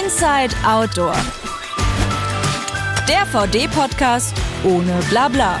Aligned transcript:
Inside 0.00 0.54
Outdoor. 0.64 1.16
Der 3.08 3.26
VD-Podcast 3.26 4.34
ohne 4.64 5.00
Blabla. 5.10 5.58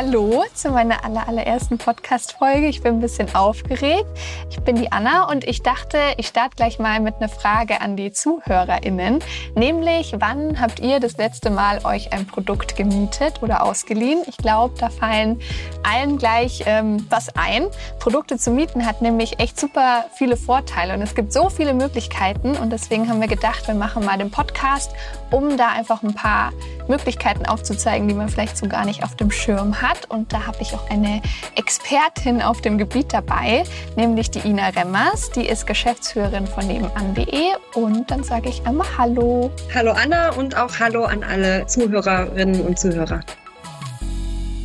Hallo 0.00 0.44
zu 0.54 0.70
meiner 0.70 1.04
aller, 1.04 1.26
allerersten 1.26 1.76
Podcast-Folge. 1.76 2.68
Ich 2.68 2.82
bin 2.82 2.94
ein 2.94 3.00
bisschen 3.00 3.34
aufgeregt. 3.34 4.06
Ich 4.48 4.60
bin 4.60 4.76
die 4.76 4.92
Anna 4.92 5.28
und 5.28 5.42
ich 5.42 5.64
dachte, 5.64 5.98
ich 6.18 6.28
starte 6.28 6.54
gleich 6.54 6.78
mal 6.78 7.00
mit 7.00 7.16
einer 7.16 7.28
Frage 7.28 7.80
an 7.80 7.96
die 7.96 8.12
ZuhörerInnen. 8.12 9.18
Nämlich, 9.56 10.14
wann 10.20 10.60
habt 10.60 10.78
ihr 10.78 11.00
das 11.00 11.16
letzte 11.16 11.50
Mal 11.50 11.84
euch 11.84 12.12
ein 12.12 12.28
Produkt 12.28 12.76
gemietet 12.76 13.42
oder 13.42 13.64
ausgeliehen? 13.64 14.22
Ich 14.28 14.36
glaube, 14.36 14.76
da 14.78 14.88
fallen 14.88 15.40
allen 15.82 16.16
gleich 16.16 16.62
ähm, 16.66 17.04
was 17.10 17.34
ein. 17.34 17.66
Produkte 17.98 18.38
zu 18.38 18.52
mieten 18.52 18.86
hat 18.86 19.02
nämlich 19.02 19.40
echt 19.40 19.58
super 19.58 20.04
viele 20.14 20.36
Vorteile 20.36 20.94
und 20.94 21.02
es 21.02 21.16
gibt 21.16 21.32
so 21.32 21.50
viele 21.50 21.74
Möglichkeiten 21.74 22.56
und 22.56 22.70
deswegen 22.70 23.08
haben 23.08 23.20
wir 23.20 23.26
gedacht, 23.26 23.66
wir 23.66 23.74
machen 23.74 24.04
mal 24.04 24.16
den 24.16 24.30
Podcast, 24.30 24.92
um 25.32 25.56
da 25.56 25.70
einfach 25.70 26.04
ein 26.04 26.14
paar 26.14 26.52
Möglichkeiten 26.86 27.46
aufzuzeigen, 27.46 28.06
die 28.06 28.14
man 28.14 28.28
vielleicht 28.28 28.56
so 28.56 28.68
gar 28.68 28.84
nicht 28.84 29.02
auf 29.02 29.16
dem 29.16 29.32
Schirm 29.32 29.82
hat 29.82 29.87
hat. 29.88 30.10
Und 30.10 30.32
da 30.32 30.46
habe 30.46 30.58
ich 30.60 30.74
auch 30.74 30.88
eine 30.90 31.22
Expertin 31.56 32.42
auf 32.42 32.60
dem 32.60 32.78
Gebiet 32.78 33.12
dabei, 33.12 33.64
nämlich 33.96 34.30
die 34.30 34.46
Ina 34.46 34.68
Remmers. 34.68 35.30
Die 35.30 35.46
ist 35.46 35.66
Geschäftsführerin 35.66 36.46
von 36.46 36.66
nebenan.de. 36.66 37.52
Und 37.74 38.10
dann 38.10 38.22
sage 38.22 38.48
ich 38.48 38.64
einmal 38.66 38.86
Hallo. 38.96 39.50
Hallo 39.74 39.92
Anna 39.92 40.30
und 40.34 40.56
auch 40.56 40.78
Hallo 40.78 41.04
an 41.04 41.22
alle 41.24 41.66
Zuhörerinnen 41.66 42.66
und 42.66 42.78
Zuhörer. 42.78 43.20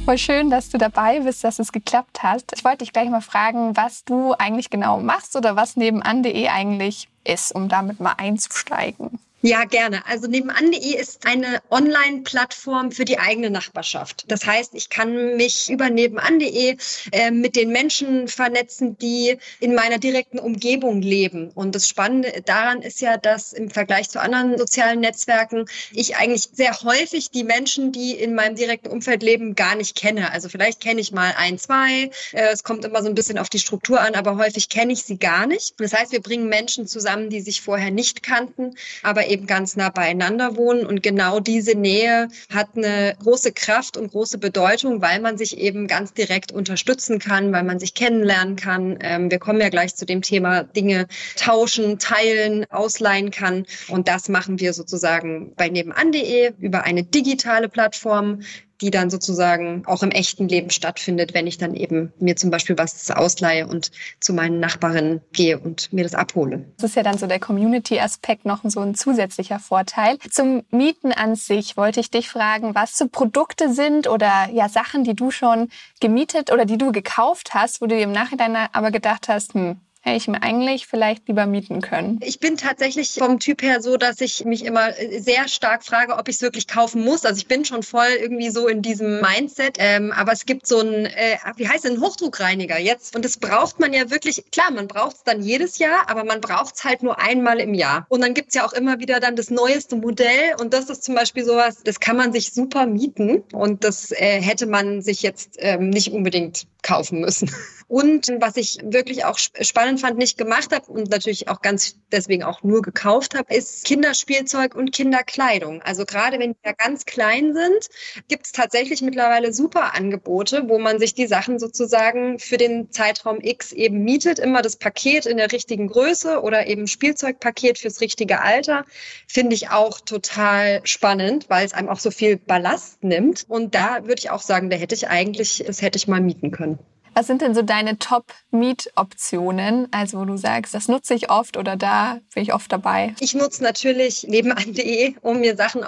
Voll 0.06 0.18
schön, 0.18 0.50
dass 0.50 0.70
du 0.70 0.78
dabei 0.78 1.22
bist, 1.22 1.46
dass 1.46 1.60
es 1.60 1.72
geklappt 1.72 2.24
hat. 2.24 2.44
Ich 2.54 2.66
wollte 2.66 2.80
dich 2.80 2.92
gleich 2.92 3.10
mal 3.10 3.22
fragen, 3.22 3.78
was 3.78 4.04
du 4.04 4.34
eigentlich 4.34 4.70
genau 4.70 5.00
machst 5.00 5.38
oder 5.38 5.56
was 5.56 5.78
nebenan.de 5.78 6.50
eigentlich 6.50 7.08
ist, 7.24 7.56
um 7.56 7.70
damit 7.70 8.02
mal 8.02 8.16
einzusteigen. 8.18 9.20
Ja, 9.46 9.66
gerne. 9.66 10.06
Also 10.06 10.28
nebenan.de 10.28 10.96
ist 10.96 11.28
eine 11.28 11.62
Online-Plattform 11.70 12.94
für 12.94 13.04
die 13.04 13.20
eigene 13.20 13.50
Nachbarschaft. 13.50 14.24
Das 14.30 14.46
heißt, 14.46 14.74
ich 14.74 14.90
kann 14.90 15.36
mich 15.36 15.70
über 15.70 15.90
nebenan.de 15.90 16.78
äh, 17.12 17.30
mit 17.30 17.58
den 17.58 17.72
Menschen 17.74 18.30
vernetzen, 18.30 18.98
die 19.00 19.38
in 19.60 19.76
meiner 19.76 19.98
direkten 19.98 20.40
Umgebung 20.40 21.02
leben. 21.02 21.52
Und 21.56 21.76
das 21.76 21.90
Spannende 21.90 22.42
daran 22.46 22.82
ist 22.82 23.02
ja, 23.02 23.18
dass 23.18 23.52
im 23.52 23.70
Vergleich 23.70 24.10
zu 24.10 24.22
anderen 24.22 24.58
sozialen 24.58 25.02
Netzwerken 25.02 25.66
ich 25.92 26.16
eigentlich 26.16 26.48
sehr 26.54 26.82
häufig 26.82 27.30
die 27.30 27.44
Menschen, 27.44 27.92
die 27.92 28.14
in 28.14 28.36
meinem 28.36 28.56
direkten 28.56 28.88
Umfeld 28.88 29.24
leben, 29.24 29.56
gar 29.56 29.76
nicht 29.76 29.98
kenne. 29.98 30.32
Also 30.32 30.48
vielleicht 30.48 30.80
kenne 30.80 31.02
ich 31.02 31.12
mal 31.12 31.34
ein, 31.36 31.58
zwei. 31.58 32.12
Äh, 32.32 32.54
es 32.54 32.64
kommt 32.64 32.86
immer 32.86 33.04
so 33.04 33.10
ein 33.10 33.16
bisschen 33.16 33.38
auf 33.38 33.50
die 33.50 33.60
Struktur 33.60 34.00
an, 34.00 34.16
aber 34.16 34.38
häufig 34.38 34.70
kenne 34.70 34.94
ich 34.94 35.04
sie 35.04 35.18
gar 35.18 35.48
nicht. 35.48 35.74
Das 35.82 35.92
heißt, 35.92 36.14
wir 36.14 36.22
bringen 36.22 36.48
Menschen 36.48 36.88
zusammen, 36.88 37.30
die 37.30 37.42
sich 37.42 37.60
vorher 37.60 37.92
nicht 37.92 38.24
kannten, 38.24 38.76
aber 39.02 39.33
eben 39.34 39.48
ganz 39.48 39.76
nah 39.76 39.90
beieinander 39.90 40.56
wohnen. 40.56 40.86
Und 40.86 41.04
genau 41.04 41.40
diese 41.40 41.76
Nähe 41.76 42.28
hat 42.54 42.70
eine 42.76 43.16
große 43.22 43.52
Kraft 43.52 43.98
und 43.98 44.12
große 44.12 44.38
Bedeutung, 44.38 45.02
weil 45.02 45.20
man 45.20 45.38
sich 45.38 45.58
eben 45.58 45.88
ganz 45.88 46.14
direkt 46.14 46.52
unterstützen 46.52 47.20
kann, 47.20 47.52
weil 47.52 47.64
man 47.64 47.80
sich 47.80 47.94
kennenlernen 47.96 48.56
kann. 48.56 48.98
Ähm, 49.02 49.32
wir 49.32 49.40
kommen 49.40 49.60
ja 49.60 49.70
gleich 49.70 49.96
zu 49.96 50.06
dem 50.06 50.22
Thema 50.22 50.64
Dinge 50.64 51.08
tauschen, 51.36 51.98
teilen, 52.00 52.66
ausleihen 52.70 53.32
kann. 53.32 53.66
Und 53.90 54.08
das 54.08 54.30
machen 54.30 54.60
wir 54.60 54.74
sozusagen 54.74 55.54
bei 55.56 55.70
nebenan.de 55.70 56.54
über 56.60 56.84
eine 56.84 57.04
digitale 57.04 57.70
Plattform, 57.70 58.42
die 58.84 58.92
dann 58.92 59.10
sozusagen 59.10 59.84
auch 59.86 60.04
im 60.04 60.12
echten 60.12 60.50
Leben 60.50 60.70
stattfindet, 60.70 61.34
wenn 61.34 61.48
ich 61.48 61.58
dann 61.58 61.74
eben 61.74 62.12
mir 62.20 62.36
zum 62.36 62.52
Beispiel 62.52 62.78
was 62.78 63.10
ausleihe 63.10 63.66
und 63.66 63.92
zu 64.20 64.34
meinen 64.34 64.60
Nachbarinnen 64.60 65.22
gehe 65.32 65.58
und 65.58 65.94
mir 65.94 66.04
das 66.04 66.14
abhole. 66.14 66.66
Das 66.78 66.90
ist 66.90 66.96
ja 66.98 67.04
dann 67.04 67.18
so 67.18 67.26
der 67.26 67.40
Community-Aspekt 67.40 68.46
noch 68.46 68.60
so 68.66 68.82
ein 68.82 68.94
zusätzlicher 68.94 69.60
Vorteil. 69.60 70.18
Zum 70.30 70.64
Mieten 70.70 71.14
an 71.14 71.36
sich 71.36 71.78
wollte 71.78 72.02
ich 72.02 72.12
dich 72.12 72.28
fragen, 72.28 72.76
was 72.76 72.98
so 72.98 73.08
Produkte 73.08 73.74
sind 73.74 74.10
oder 74.10 74.50
ja 74.52 74.68
Sachen, 74.68 75.06
die 75.06 75.14
du 75.14 75.32
schon 75.32 75.70
gemietet 76.02 76.52
oder 76.52 76.66
die 76.66 76.78
du 76.78 76.92
gekauft 76.92 77.54
hast, 77.54 77.80
wo 77.80 77.86
du 77.86 77.96
dir 77.96 78.04
im 78.04 78.12
Nachhinein 78.12 78.68
aber 78.74 78.92
gedacht 78.92 79.30
hast, 79.30 79.54
hm, 79.54 79.78
hätte 80.04 80.18
ich 80.18 80.28
mir 80.28 80.44
eigentlich 80.44 80.86
vielleicht 80.86 81.30
lieber 81.30 81.46
mieten 81.46 81.80
können. 81.80 82.20
Ich 82.22 82.42
bin 82.42 82.58
tatsächlich 82.58 83.12
vom 83.14 83.40
Typ 83.40 83.62
her 83.62 83.82
so, 83.82 83.96
dass 83.96 84.20
ich 84.20 84.44
mich 84.44 84.66
immer 84.66 84.90
sehr 85.18 85.48
stark 85.48 85.86
frage, 85.86 86.18
ob 86.18 86.28
ich 86.28 86.36
es 86.36 86.42
wirklich 86.42 86.68
kaufen 86.68 87.06
muss. 87.06 87.24
Also 87.24 87.38
ich 87.38 87.48
bin 87.48 87.64
schon 87.64 87.84
voll 87.84 88.10
irgendwie 88.20 88.50
so 88.50 88.68
in 88.68 88.82
diesem 88.82 89.22
Mindset. 89.22 89.78
Ähm, 89.80 90.12
aber 90.12 90.34
es 90.34 90.46
gibt 90.46 90.68
so 90.68 90.82
ein, 90.82 91.06
äh, 91.06 91.38
wie 91.56 91.70
heißt 91.70 91.86
es, 91.86 91.92
ein 91.92 92.02
Hochdruckreiniger 92.02 92.78
jetzt. 92.78 93.16
Und 93.16 93.24
das 93.24 93.38
braucht 93.38 93.80
man 93.80 93.94
ja 93.94 94.12
wirklich, 94.12 94.44
klar, 94.52 94.72
man 94.72 94.90
braucht 94.90 95.16
es 95.16 95.24
dann 95.24 95.42
jedes 95.42 95.78
Jahr, 95.78 96.10
aber 96.10 96.26
man 96.26 96.42
braucht 96.42 96.76
es 96.76 96.84
halt 96.84 97.02
nur 97.02 97.18
einmal 97.20 97.62
im 97.62 97.74
Jahr. 97.74 98.06
Und 98.10 98.22
dann 98.22 98.34
gibt's 98.34 98.56
ja 98.56 98.66
auch 98.66 98.74
immer 98.74 99.00
wieder 99.00 99.22
dann 99.22 99.38
das 99.38 99.50
neueste 99.50 99.96
Modell. 99.96 100.56
Und 100.60 100.74
das 100.74 100.90
ist 100.90 101.06
zum 101.06 101.16
Beispiel 101.16 101.46
sowas, 101.46 101.78
das 101.86 102.02
kann 102.02 102.18
man 102.18 102.34
sich 102.34 102.52
super 102.52 102.86
mieten. 102.88 103.44
Und 103.54 103.86
das 103.86 104.12
äh, 104.12 104.42
hätte 104.42 104.66
man 104.66 105.02
sich 105.02 105.22
jetzt 105.22 105.56
ähm, 105.60 105.92
nicht 105.92 106.12
unbedingt 106.12 106.68
kaufen 106.84 107.22
müssen. 107.22 107.50
Und 107.88 108.32
was 108.40 108.58
ich 108.58 108.80
wirklich 108.84 109.26
auch 109.26 109.38
spannend 109.38 110.02
fand, 110.02 110.18
nicht 110.18 110.38
gemacht 110.38 110.74
habe 110.74 110.92
und 110.92 111.12
natürlich 111.12 111.48
auch 111.48 111.62
ganz 111.62 111.96
deswegen 112.12 112.42
auch 112.42 112.64
nur 112.64 112.82
gekauft 112.82 113.36
habe, 113.36 113.54
ist 113.54 113.84
Kinderspielzeug 113.86 114.74
und 114.74 114.92
Kinderkleidung. 114.92 115.82
Also 115.84 116.06
gerade 116.06 116.40
wenn 116.40 116.54
die 116.54 116.60
ja 116.66 116.72
ganz 116.72 117.06
klein 117.06 117.54
sind, 117.54 117.90
gibt 118.30 118.48
es 118.48 118.52
tatsächlich 118.52 119.02
mittlerweile 119.02 119.54
super 119.54 119.94
Angebote, 119.94 120.64
wo 120.70 120.80
man 120.80 120.98
sich 120.98 121.14
die 121.14 121.28
Sachen 121.28 121.60
sozusagen 121.60 122.40
für 122.40 122.58
den 122.58 122.92
Zeitraum 122.92 123.40
X 123.42 123.72
eben 123.74 124.04
mietet. 124.04 124.40
Immer 124.40 124.62
das 124.62 124.78
Paket 124.78 125.26
in 125.26 125.38
der 125.38 125.52
richtigen 125.52 125.88
Größe 125.88 126.42
oder 126.42 126.66
eben 126.68 126.88
Spielzeugpaket 126.88 127.78
fürs 127.78 128.02
richtige 128.02 128.42
Alter. 128.42 128.86
Finde 129.28 129.56
ich 129.56 129.70
auch 129.70 130.00
total 130.00 130.82
spannend, 130.84 131.50
weil 131.50 131.66
es 131.66 131.74
einem 131.74 131.90
auch 131.90 132.00
so 132.00 132.12
viel 132.12 132.38
Ballast 132.38 133.04
nimmt. 133.04 133.46
Und 133.48 133.76
da 133.76 134.04
würde 134.04 134.20
ich 134.20 134.32
auch 134.32 134.42
sagen, 134.42 134.70
da 134.70 134.78
hätte 134.78 134.96
ich 134.96 135.10
eigentlich, 135.10 135.64
das 135.68 135.82
hätte 135.82 135.98
ich 135.98 136.08
mal 136.08 136.22
mieten 136.22 136.52
können. 136.52 136.73
Was 137.16 137.28
sind 137.28 137.44
denn 137.44 137.54
so 137.54 137.62
deine 137.62 138.00
Top-Meet-Optionen? 138.00 139.88
Also 139.92 140.20
wo 140.20 140.26
du 140.26 140.36
sagst, 140.36 140.74
das 140.74 140.88
nutze 140.88 141.14
ich 141.14 141.30
oft 141.30 141.58
oder 141.58 141.76
da 141.76 142.20
bin 142.34 142.42
ich 142.42 142.54
oft 142.54 142.72
dabei? 142.72 143.14
Ich 143.20 143.36
nutze 143.36 143.62
natürlich 143.62 144.24
nebenan.de, 144.28 145.14
um 145.22 145.40
mir 145.40 145.56
Sachen 145.56 145.84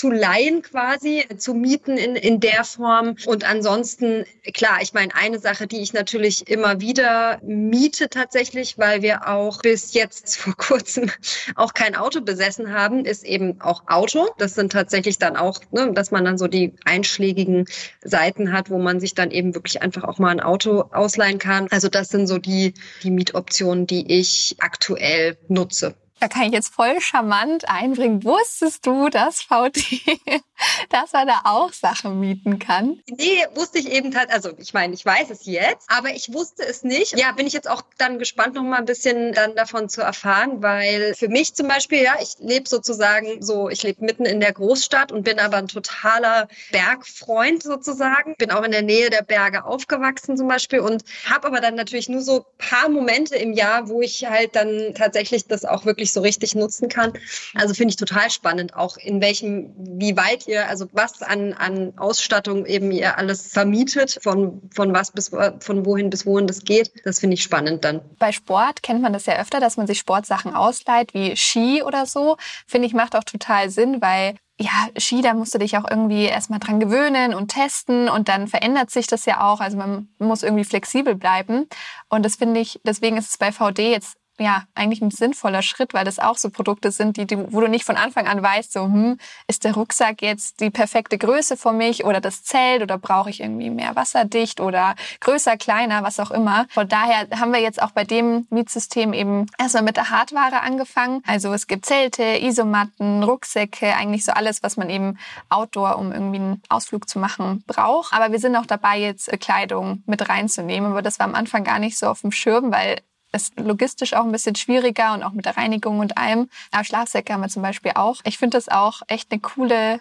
auszuleihen 0.00 0.62
quasi, 0.62 1.26
zu 1.36 1.54
mieten 1.54 1.96
in, 1.96 2.16
in 2.16 2.40
der 2.40 2.64
Form. 2.64 3.16
Und 3.26 3.48
ansonsten, 3.48 4.24
klar, 4.54 4.78
ich 4.80 4.94
meine, 4.94 5.14
eine 5.14 5.38
Sache, 5.38 5.66
die 5.66 5.80
ich 5.80 5.92
natürlich 5.92 6.48
immer 6.48 6.80
wieder 6.80 7.38
miete 7.42 8.08
tatsächlich, 8.08 8.78
weil 8.78 9.02
wir 9.02 9.28
auch 9.28 9.60
bis 9.60 9.92
jetzt 9.92 10.36
vor 10.38 10.56
kurzem 10.56 11.10
auch 11.54 11.74
kein 11.74 11.94
Auto 11.94 12.20
besessen 12.20 12.72
haben, 12.72 13.04
ist 13.04 13.24
eben 13.24 13.60
auch 13.60 13.82
Auto. 13.86 14.28
Das 14.38 14.54
sind 14.54 14.72
tatsächlich 14.72 15.18
dann 15.18 15.36
auch, 15.36 15.60
ne, 15.70 15.92
dass 15.92 16.10
man 16.10 16.24
dann 16.24 16.38
so 16.38 16.46
die 16.46 16.72
einschlägigen 16.84 17.66
Seiten 18.02 18.52
hat, 18.52 18.70
wo 18.70 18.78
man 18.78 19.00
sich 19.00 19.14
dann 19.14 19.30
eben 19.30 19.54
wirklich 19.54 19.82
einfach 19.82 20.04
auch 20.04 20.18
mal 20.18 20.30
ein 20.30 20.40
Auto 20.40 20.84
ausleihen 20.92 21.38
kann. 21.38 21.68
Also 21.70 21.88
das 21.88 22.08
sind 22.08 22.26
so 22.26 22.38
die, 22.38 22.74
die 23.02 23.10
Mietoptionen, 23.10 23.86
die 23.86 24.18
ich 24.18 24.56
aktuell 24.60 25.36
nutze. 25.48 25.94
Da 26.20 26.28
kann 26.28 26.42
ich 26.42 26.52
jetzt 26.52 26.74
voll 26.74 27.00
charmant 27.00 27.66
einbringen. 27.66 28.22
Wusstest 28.24 28.84
du, 28.84 29.08
dass 29.08 29.40
VT, 29.40 29.78
dass 30.90 31.14
er 31.14 31.24
da 31.24 31.40
auch 31.44 31.72
Sachen 31.72 32.20
mieten 32.20 32.58
kann? 32.58 33.00
Nee, 33.08 33.46
wusste 33.54 33.78
ich 33.78 33.90
eben 33.90 34.14
halt, 34.14 34.30
also 34.30 34.50
ich 34.58 34.74
meine, 34.74 34.92
ich 34.92 35.04
weiß 35.04 35.30
es 35.30 35.46
jetzt, 35.46 35.90
aber 35.90 36.10
ich 36.10 36.30
wusste 36.34 36.62
es 36.62 36.84
nicht. 36.84 37.18
Ja, 37.18 37.32
bin 37.32 37.46
ich 37.46 37.54
jetzt 37.54 37.70
auch 37.70 37.82
dann 37.96 38.18
gespannt, 38.18 38.54
noch 38.54 38.62
mal 38.62 38.76
ein 38.76 38.84
bisschen 38.84 39.32
dann 39.32 39.54
davon 39.56 39.88
zu 39.88 40.02
erfahren, 40.02 40.62
weil 40.62 41.14
für 41.14 41.28
mich 41.28 41.54
zum 41.54 41.68
Beispiel, 41.68 42.02
ja, 42.02 42.16
ich 42.20 42.34
lebe 42.38 42.68
sozusagen 42.68 43.40
so, 43.40 43.70
ich 43.70 43.82
lebe 43.82 44.04
mitten 44.04 44.26
in 44.26 44.40
der 44.40 44.52
Großstadt 44.52 45.12
und 45.12 45.22
bin 45.22 45.38
aber 45.38 45.56
ein 45.56 45.68
totaler 45.68 46.48
Bergfreund 46.70 47.62
sozusagen. 47.62 48.34
Bin 48.36 48.50
auch 48.50 48.62
in 48.62 48.72
der 48.72 48.82
Nähe 48.82 49.08
der 49.08 49.22
Berge 49.22 49.64
aufgewachsen 49.64 50.36
zum 50.36 50.48
Beispiel 50.48 50.80
und 50.80 51.02
habe 51.24 51.46
aber 51.46 51.60
dann 51.60 51.76
natürlich 51.76 52.10
nur 52.10 52.20
so 52.20 52.44
paar 52.58 52.90
Momente 52.90 53.36
im 53.36 53.54
Jahr, 53.54 53.88
wo 53.88 54.02
ich 54.02 54.26
halt 54.26 54.54
dann 54.54 54.92
tatsächlich 54.94 55.46
das 55.46 55.64
auch 55.64 55.86
wirklich 55.86 56.09
wirklich 56.10 56.12
so 56.12 56.20
richtig 56.20 56.54
nutzen 56.54 56.88
kann. 56.88 57.12
Also 57.54 57.74
finde 57.74 57.92
ich 57.92 57.96
total 57.96 58.30
spannend, 58.30 58.74
auch 58.74 58.96
in 58.96 59.20
welchem, 59.20 59.72
wie 59.76 60.16
weit 60.16 60.46
ihr, 60.46 60.68
also 60.68 60.86
was 60.92 61.22
an, 61.22 61.52
an 61.54 61.92
Ausstattung 61.98 62.66
eben 62.66 62.90
ihr 62.90 63.18
alles 63.18 63.52
vermietet, 63.52 64.18
von, 64.22 64.60
von 64.74 64.92
was 64.92 65.12
bis, 65.12 65.30
von 65.60 65.86
wohin 65.86 66.10
bis 66.10 66.26
wohin 66.26 66.46
das 66.46 66.64
geht. 66.64 66.92
Das 67.04 67.20
finde 67.20 67.34
ich 67.34 67.42
spannend 67.42 67.84
dann. 67.84 68.00
Bei 68.18 68.32
Sport 68.32 68.82
kennt 68.82 69.02
man 69.02 69.12
das 69.12 69.26
ja 69.26 69.40
öfter, 69.40 69.60
dass 69.60 69.76
man 69.76 69.86
sich 69.86 69.98
Sportsachen 69.98 70.54
ausleiht, 70.54 71.14
wie 71.14 71.36
Ski 71.36 71.82
oder 71.82 72.06
so. 72.06 72.36
Finde 72.66 72.86
ich, 72.86 72.94
macht 72.94 73.16
auch 73.16 73.24
total 73.24 73.70
Sinn, 73.70 74.00
weil 74.00 74.34
ja, 74.60 74.88
Ski, 74.98 75.22
da 75.22 75.32
musst 75.32 75.54
du 75.54 75.58
dich 75.58 75.78
auch 75.78 75.90
irgendwie 75.90 76.24
erstmal 76.24 76.58
dran 76.58 76.80
gewöhnen 76.80 77.32
und 77.32 77.48
testen 77.48 78.10
und 78.10 78.28
dann 78.28 78.46
verändert 78.46 78.90
sich 78.90 79.06
das 79.06 79.24
ja 79.24 79.40
auch. 79.40 79.60
Also 79.60 79.78
man 79.78 80.10
muss 80.18 80.42
irgendwie 80.42 80.64
flexibel 80.64 81.14
bleiben. 81.14 81.66
Und 82.10 82.26
das 82.26 82.36
finde 82.36 82.60
ich, 82.60 82.78
deswegen 82.84 83.16
ist 83.16 83.30
es 83.30 83.38
bei 83.38 83.52
VD 83.52 83.90
jetzt 83.90 84.19
ja, 84.40 84.64
eigentlich 84.74 85.02
ein 85.02 85.10
sinnvoller 85.10 85.62
Schritt, 85.62 85.92
weil 85.92 86.04
das 86.04 86.18
auch 86.18 86.38
so 86.38 86.48
Produkte 86.48 86.90
sind, 86.90 87.18
die, 87.18 87.26
die, 87.26 87.52
wo 87.52 87.60
du 87.60 87.68
nicht 87.68 87.84
von 87.84 87.96
Anfang 87.96 88.26
an 88.26 88.42
weißt, 88.42 88.72
so, 88.72 88.84
hm, 88.84 89.18
ist 89.46 89.64
der 89.64 89.74
Rucksack 89.74 90.22
jetzt 90.22 90.60
die 90.60 90.70
perfekte 90.70 91.18
Größe 91.18 91.58
für 91.58 91.72
mich 91.72 92.04
oder 92.04 92.20
das 92.20 92.42
Zelt 92.42 92.82
oder 92.82 92.96
brauche 92.96 93.28
ich 93.28 93.40
irgendwie 93.40 93.68
mehr 93.68 93.94
wasserdicht 93.96 94.60
oder 94.60 94.94
größer, 95.20 95.58
kleiner, 95.58 96.02
was 96.02 96.18
auch 96.18 96.30
immer. 96.30 96.66
Von 96.70 96.88
daher 96.88 97.28
haben 97.38 97.52
wir 97.52 97.60
jetzt 97.60 97.82
auch 97.82 97.90
bei 97.90 98.04
dem 98.04 98.46
Mietsystem 98.48 99.12
eben 99.12 99.46
erstmal 99.58 99.82
mit 99.82 99.96
der 99.96 100.08
Hardware 100.08 100.62
angefangen. 100.62 101.22
Also 101.26 101.52
es 101.52 101.66
gibt 101.66 101.84
Zelte, 101.84 102.22
Isomatten, 102.40 103.22
Rucksäcke, 103.22 103.94
eigentlich 103.94 104.24
so 104.24 104.32
alles, 104.32 104.62
was 104.62 104.78
man 104.78 104.88
eben 104.88 105.18
outdoor, 105.50 105.98
um 105.98 106.12
irgendwie 106.12 106.38
einen 106.38 106.62
Ausflug 106.70 107.08
zu 107.08 107.18
machen, 107.18 107.62
braucht. 107.66 108.14
Aber 108.14 108.32
wir 108.32 108.38
sind 108.38 108.56
auch 108.56 108.66
dabei, 108.66 108.98
jetzt 108.98 109.30
Kleidung 109.40 110.02
mit 110.06 110.28
reinzunehmen. 110.28 110.92
Aber 110.92 111.02
das 111.02 111.18
war 111.18 111.26
am 111.26 111.34
Anfang 111.34 111.64
gar 111.64 111.78
nicht 111.78 111.98
so 111.98 112.06
auf 112.06 112.22
dem 112.22 112.32
Schirm, 112.32 112.72
weil 112.72 113.00
ist 113.32 113.58
logistisch 113.58 114.14
auch 114.14 114.24
ein 114.24 114.32
bisschen 114.32 114.56
schwieriger 114.56 115.14
und 115.14 115.22
auch 115.22 115.32
mit 115.32 115.44
der 115.44 115.56
Reinigung 115.56 116.00
und 116.00 116.18
allem. 116.18 116.48
Aber 116.72 116.84
Schlafsäcke 116.84 117.32
haben 117.32 117.42
wir 117.42 117.48
zum 117.48 117.62
Beispiel 117.62 117.92
auch. 117.94 118.20
Ich 118.24 118.38
finde 118.38 118.56
das 118.56 118.68
auch 118.68 119.02
echt 119.06 119.30
eine 119.30 119.40
coole, 119.40 120.00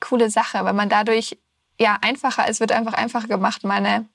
coole 0.00 0.30
Sache, 0.30 0.64
weil 0.64 0.72
man 0.72 0.88
dadurch 0.88 1.38
ja 1.78 1.98
einfacher, 2.00 2.48
es 2.48 2.60
wird 2.60 2.72
einfach 2.72 2.94
einfacher 2.94 3.28
gemacht, 3.28 3.64
meine 3.64 4.06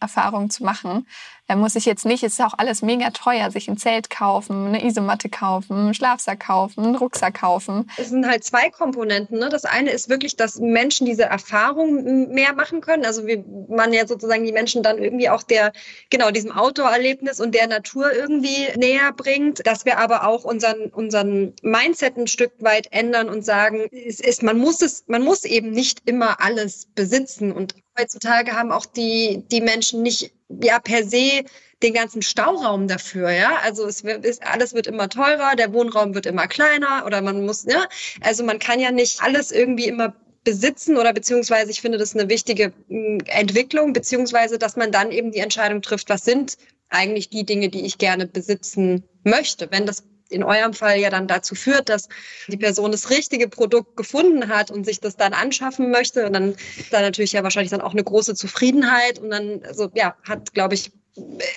Outdoor-Erfahrung 0.00 0.50
zu 0.50 0.64
machen. 0.64 1.06
Da 1.48 1.54
muss 1.54 1.76
ich 1.76 1.84
jetzt 1.84 2.04
nicht, 2.04 2.24
es 2.24 2.34
ist 2.34 2.40
auch 2.40 2.54
alles 2.58 2.82
mega 2.82 3.10
teuer, 3.10 3.52
sich 3.52 3.68
ein 3.68 3.76
Zelt 3.76 4.10
kaufen, 4.10 4.66
eine 4.66 4.84
Isomatte 4.84 5.28
kaufen, 5.28 5.76
einen 5.76 5.94
Schlafsack 5.94 6.40
kaufen, 6.40 6.84
einen 6.84 6.96
Rucksack 6.96 7.34
kaufen. 7.40 7.88
Es 7.96 8.08
sind 8.08 8.26
halt 8.26 8.42
zwei 8.42 8.68
Komponenten. 8.70 9.38
Ne? 9.38 9.48
Das 9.48 9.64
eine 9.64 9.90
ist 9.90 10.08
wirklich, 10.08 10.34
dass 10.34 10.58
Menschen 10.58 11.06
diese 11.06 11.22
Erfahrung 11.22 12.32
mehr 12.32 12.52
machen 12.54 12.80
können. 12.80 13.04
Also 13.04 13.26
wie 13.26 13.44
man 13.68 13.92
ja 13.92 14.08
sozusagen 14.08 14.44
die 14.44 14.52
Menschen 14.52 14.82
dann 14.82 14.98
irgendwie 14.98 15.28
auch 15.28 15.44
der, 15.44 15.72
genau, 16.10 16.32
diesem 16.32 16.50
Outdoor-Erlebnis 16.50 17.40
und 17.40 17.54
der 17.54 17.68
Natur 17.68 18.12
irgendwie 18.12 18.66
näher 18.76 19.12
bringt. 19.12 19.64
Dass 19.66 19.84
wir 19.84 19.98
aber 19.98 20.26
auch 20.26 20.42
unseren, 20.42 20.86
unseren 20.86 21.54
Mindset 21.62 22.16
ein 22.16 22.26
Stück 22.26 22.52
weit 22.58 22.88
ändern 22.90 23.28
und 23.28 23.44
sagen, 23.44 23.86
es 23.92 24.18
ist, 24.18 24.42
man 24.42 24.58
muss 24.58 24.82
es, 24.82 25.04
man 25.06 25.22
muss 25.22 25.44
eben 25.44 25.70
nicht 25.70 26.02
immer 26.06 26.40
alles 26.40 26.86
besitzen 26.96 27.52
und 27.52 27.74
heutzutage 27.98 28.52
haben 28.52 28.72
auch 28.72 28.86
die, 28.86 29.44
die 29.50 29.60
Menschen 29.60 29.85
nicht 29.92 30.32
ja 30.48 30.78
per 30.78 31.04
se 31.04 31.44
den 31.82 31.92
ganzen 31.92 32.22
Stauraum 32.22 32.88
dafür, 32.88 33.30
ja. 33.30 33.58
Also 33.62 33.86
es 33.86 34.00
ist, 34.00 34.42
alles 34.42 34.74
wird 34.74 34.86
immer 34.86 35.08
teurer, 35.08 35.56
der 35.56 35.72
Wohnraum 35.72 36.14
wird 36.14 36.26
immer 36.26 36.46
kleiner 36.46 37.04
oder 37.06 37.20
man 37.20 37.44
muss, 37.44 37.64
ja. 37.64 37.86
Also 38.22 38.44
man 38.44 38.58
kann 38.58 38.80
ja 38.80 38.90
nicht 38.90 39.22
alles 39.22 39.52
irgendwie 39.52 39.86
immer 39.86 40.14
besitzen 40.44 40.96
oder 40.96 41.12
beziehungsweise 41.12 41.70
ich 41.70 41.80
finde 41.80 41.98
das 41.98 42.14
eine 42.14 42.28
wichtige 42.30 42.72
hm, 42.88 43.18
Entwicklung, 43.26 43.92
beziehungsweise 43.92 44.58
dass 44.58 44.76
man 44.76 44.92
dann 44.92 45.10
eben 45.10 45.32
die 45.32 45.40
Entscheidung 45.40 45.82
trifft, 45.82 46.08
was 46.08 46.24
sind 46.24 46.56
eigentlich 46.88 47.28
die 47.30 47.44
Dinge, 47.44 47.68
die 47.68 47.84
ich 47.84 47.98
gerne 47.98 48.26
besitzen 48.26 49.02
möchte. 49.24 49.68
Wenn 49.70 49.86
das 49.86 50.04
in 50.28 50.42
eurem 50.42 50.72
Fall 50.72 50.98
ja 50.98 51.10
dann 51.10 51.26
dazu 51.26 51.54
führt, 51.54 51.88
dass 51.88 52.08
die 52.48 52.56
Person 52.56 52.92
das 52.92 53.10
richtige 53.10 53.48
Produkt 53.48 53.96
gefunden 53.96 54.48
hat 54.48 54.70
und 54.70 54.84
sich 54.84 55.00
das 55.00 55.16
dann 55.16 55.32
anschaffen 55.32 55.90
möchte. 55.90 56.26
Und 56.26 56.32
dann 56.32 56.56
ist 56.76 56.92
da 56.92 57.00
natürlich 57.00 57.32
ja 57.32 57.42
wahrscheinlich 57.42 57.70
dann 57.70 57.80
auch 57.80 57.92
eine 57.92 58.04
große 58.04 58.34
Zufriedenheit. 58.34 59.18
Und 59.18 59.30
dann, 59.30 59.62
also 59.64 59.90
ja, 59.94 60.16
hat, 60.24 60.52
glaube 60.54 60.74
ich, 60.74 60.92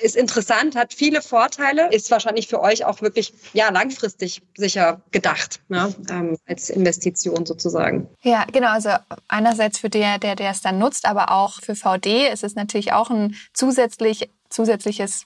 ist 0.01 0.15
interessant, 0.15 0.75
hat 0.75 0.93
viele 0.93 1.21
Vorteile, 1.21 1.91
ist 1.91 2.09
wahrscheinlich 2.11 2.47
für 2.47 2.61
euch 2.61 2.85
auch 2.85 3.01
wirklich 3.01 3.33
ja 3.53 3.69
langfristig 3.69 4.41
sicher 4.55 5.01
gedacht, 5.11 5.59
ne? 5.67 5.93
ähm, 6.09 6.37
als 6.47 6.69
Investition 6.69 7.45
sozusagen. 7.45 8.07
Ja, 8.21 8.45
genau. 8.51 8.69
Also 8.69 8.91
einerseits 9.27 9.79
für 9.79 9.89
der, 9.89 10.17
der, 10.17 10.35
der 10.35 10.51
es 10.51 10.61
dann 10.61 10.79
nutzt, 10.79 11.05
aber 11.05 11.31
auch 11.31 11.61
für 11.61 11.75
VD 11.75 12.29
ist 12.31 12.43
es 12.43 12.55
natürlich 12.55 12.93
auch 12.93 13.09
ein 13.09 13.35
zusätzlich 13.53 14.29
zusätzliches 14.49 15.25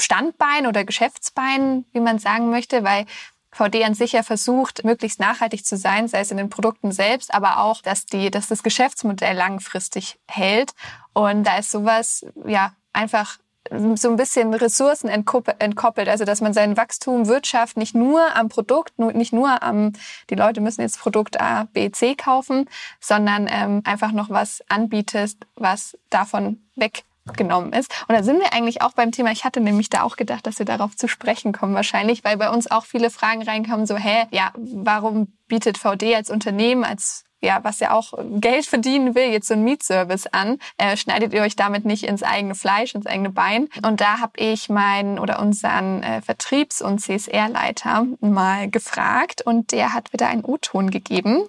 Standbein 0.00 0.66
oder 0.66 0.84
Geschäftsbein, 0.84 1.84
wie 1.92 2.00
man 2.00 2.18
sagen 2.18 2.50
möchte, 2.50 2.82
weil 2.84 3.06
VD 3.52 3.84
an 3.84 3.94
sich 3.94 4.12
ja 4.12 4.22
versucht, 4.22 4.84
möglichst 4.84 5.18
nachhaltig 5.18 5.64
zu 5.64 5.76
sein, 5.76 6.08
sei 6.08 6.20
es 6.20 6.30
in 6.30 6.36
den 6.36 6.50
Produkten 6.50 6.92
selbst, 6.92 7.32
aber 7.32 7.60
auch, 7.60 7.80
dass 7.80 8.04
die, 8.04 8.30
dass 8.30 8.48
das 8.48 8.62
Geschäftsmodell 8.62 9.34
langfristig 9.34 10.18
hält. 10.28 10.72
Und 11.14 11.44
da 11.44 11.58
ist 11.58 11.70
sowas, 11.70 12.26
ja, 12.44 12.72
einfach 12.92 13.38
so 13.70 14.10
ein 14.10 14.16
bisschen 14.16 14.54
Ressourcen 14.54 15.08
entkoppelt, 15.08 16.08
also 16.08 16.24
dass 16.24 16.40
man 16.40 16.52
sein 16.52 16.76
Wachstum, 16.76 17.26
Wirtschaft 17.26 17.76
nicht 17.76 17.94
nur 17.94 18.36
am 18.36 18.48
Produkt, 18.48 18.98
nicht 18.98 19.32
nur 19.32 19.62
am, 19.62 19.92
die 20.30 20.36
Leute 20.36 20.60
müssen 20.60 20.82
jetzt 20.82 21.00
Produkt 21.00 21.40
A, 21.40 21.64
B, 21.72 21.90
C 21.90 22.14
kaufen, 22.14 22.68
sondern 23.00 23.48
ähm, 23.50 23.82
einfach 23.84 24.12
noch 24.12 24.30
was 24.30 24.62
anbietet, 24.68 25.36
was 25.56 25.98
davon 26.10 26.62
weg 26.76 27.02
genommen 27.34 27.72
ist. 27.72 27.90
Und 28.08 28.14
da 28.14 28.22
sind 28.22 28.40
wir 28.40 28.52
eigentlich 28.52 28.82
auch 28.82 28.92
beim 28.92 29.12
Thema, 29.12 29.32
ich 29.32 29.44
hatte 29.44 29.60
nämlich 29.60 29.90
da 29.90 30.02
auch 30.02 30.16
gedacht, 30.16 30.46
dass 30.46 30.58
wir 30.58 30.66
darauf 30.66 30.96
zu 30.96 31.08
sprechen 31.08 31.52
kommen 31.52 31.74
wahrscheinlich, 31.74 32.24
weil 32.24 32.36
bei 32.36 32.50
uns 32.50 32.70
auch 32.70 32.84
viele 32.84 33.10
Fragen 33.10 33.42
reinkamen, 33.42 33.86
so, 33.86 33.96
hä, 33.96 34.26
ja, 34.30 34.52
warum 34.56 35.32
bietet 35.48 35.78
VD 35.78 36.14
als 36.14 36.30
Unternehmen, 36.30 36.84
als 36.84 37.26
ja, 37.42 37.60
was 37.62 37.80
ja 37.80 37.92
auch 37.92 38.14
Geld 38.40 38.66
verdienen 38.66 39.14
will, 39.14 39.26
jetzt 39.30 39.48
so 39.48 39.54
ein 39.54 39.62
Mietservice 39.62 40.26
an, 40.26 40.58
äh, 40.78 40.96
schneidet 40.96 41.34
ihr 41.34 41.42
euch 41.42 41.54
damit 41.54 41.84
nicht 41.84 42.04
ins 42.04 42.22
eigene 42.22 42.54
Fleisch, 42.54 42.94
ins 42.94 43.06
eigene 43.06 43.30
Bein. 43.30 43.68
Und 43.86 44.00
da 44.00 44.20
habe 44.20 44.32
ich 44.36 44.68
meinen 44.68 45.18
oder 45.18 45.38
unseren 45.40 46.02
äh, 46.02 46.22
Vertriebs- 46.22 46.82
und 46.82 46.98
CSR-Leiter 46.98 48.06
mal 48.20 48.70
gefragt 48.70 49.42
und 49.42 49.72
der 49.72 49.92
hat 49.92 50.12
wieder 50.12 50.28
einen 50.28 50.44
O-Ton 50.44 50.90
gegeben. 50.90 51.44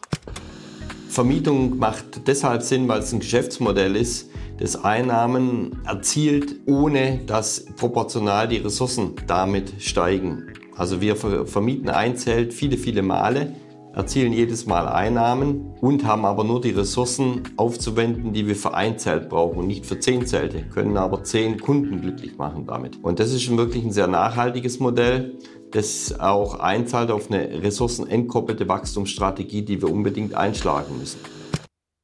Vermietung 1.10 1.78
macht 1.78 2.28
deshalb 2.28 2.64
Sinn, 2.64 2.88
weil 2.88 3.00
es 3.00 3.14
ein 3.14 3.22
Geschäftsmodell 3.22 3.96
ist, 3.96 4.27
das 4.60 4.84
Einnahmen 4.84 5.82
erzielt, 5.86 6.56
ohne 6.66 7.20
dass 7.26 7.66
proportional 7.76 8.48
die 8.48 8.58
Ressourcen 8.58 9.14
damit 9.28 9.74
steigen. 9.80 10.48
Also 10.76 11.02
wir 11.02 11.16
vermieten 11.16 11.90
ein 11.90 12.18
Zelt 12.18 12.54
viele, 12.54 12.78
viele 12.78 13.02
Male, 13.02 13.56
erzielen 13.94 14.32
jedes 14.32 14.68
Mal 14.68 14.88
Einnahmen 14.88 15.74
und 15.82 16.06
haben 16.06 16.24
aber 16.24 16.44
nur 16.44 16.62
die 16.62 16.70
Ressourcen 16.70 17.42
aufzuwenden, 17.58 18.32
die 18.32 18.46
wir 18.46 18.56
für 18.56 18.76
ein 18.76 19.00
Zelt 19.00 19.28
brauchen 19.28 19.58
und 19.58 19.68
nicht 19.68 19.88
für 19.88 20.00
zehn 20.00 20.28
Zelte, 20.28 20.62
können 20.72 20.98
aber 20.98 21.24
zehn 21.24 21.60
Kunden 21.60 22.02
glücklich 22.02 22.38
machen 22.38 22.68
damit. 22.68 23.04
Und 23.04 23.20
das 23.20 23.34
ist 23.34 23.58
wirklich 23.58 23.84
ein 23.84 23.92
sehr 23.92 24.06
nachhaltiges 24.06 24.80
Modell, 24.80 25.38
das 25.72 26.20
auch 26.20 26.60
einzahlt 26.60 27.10
auf 27.10 27.32
eine 27.32 27.64
ressourcenentkoppelte 27.64 28.68
Wachstumsstrategie, 28.68 29.64
die 29.64 29.82
wir 29.82 29.92
unbedingt 29.92 30.36
einschlagen 30.36 31.00
müssen. 31.00 31.20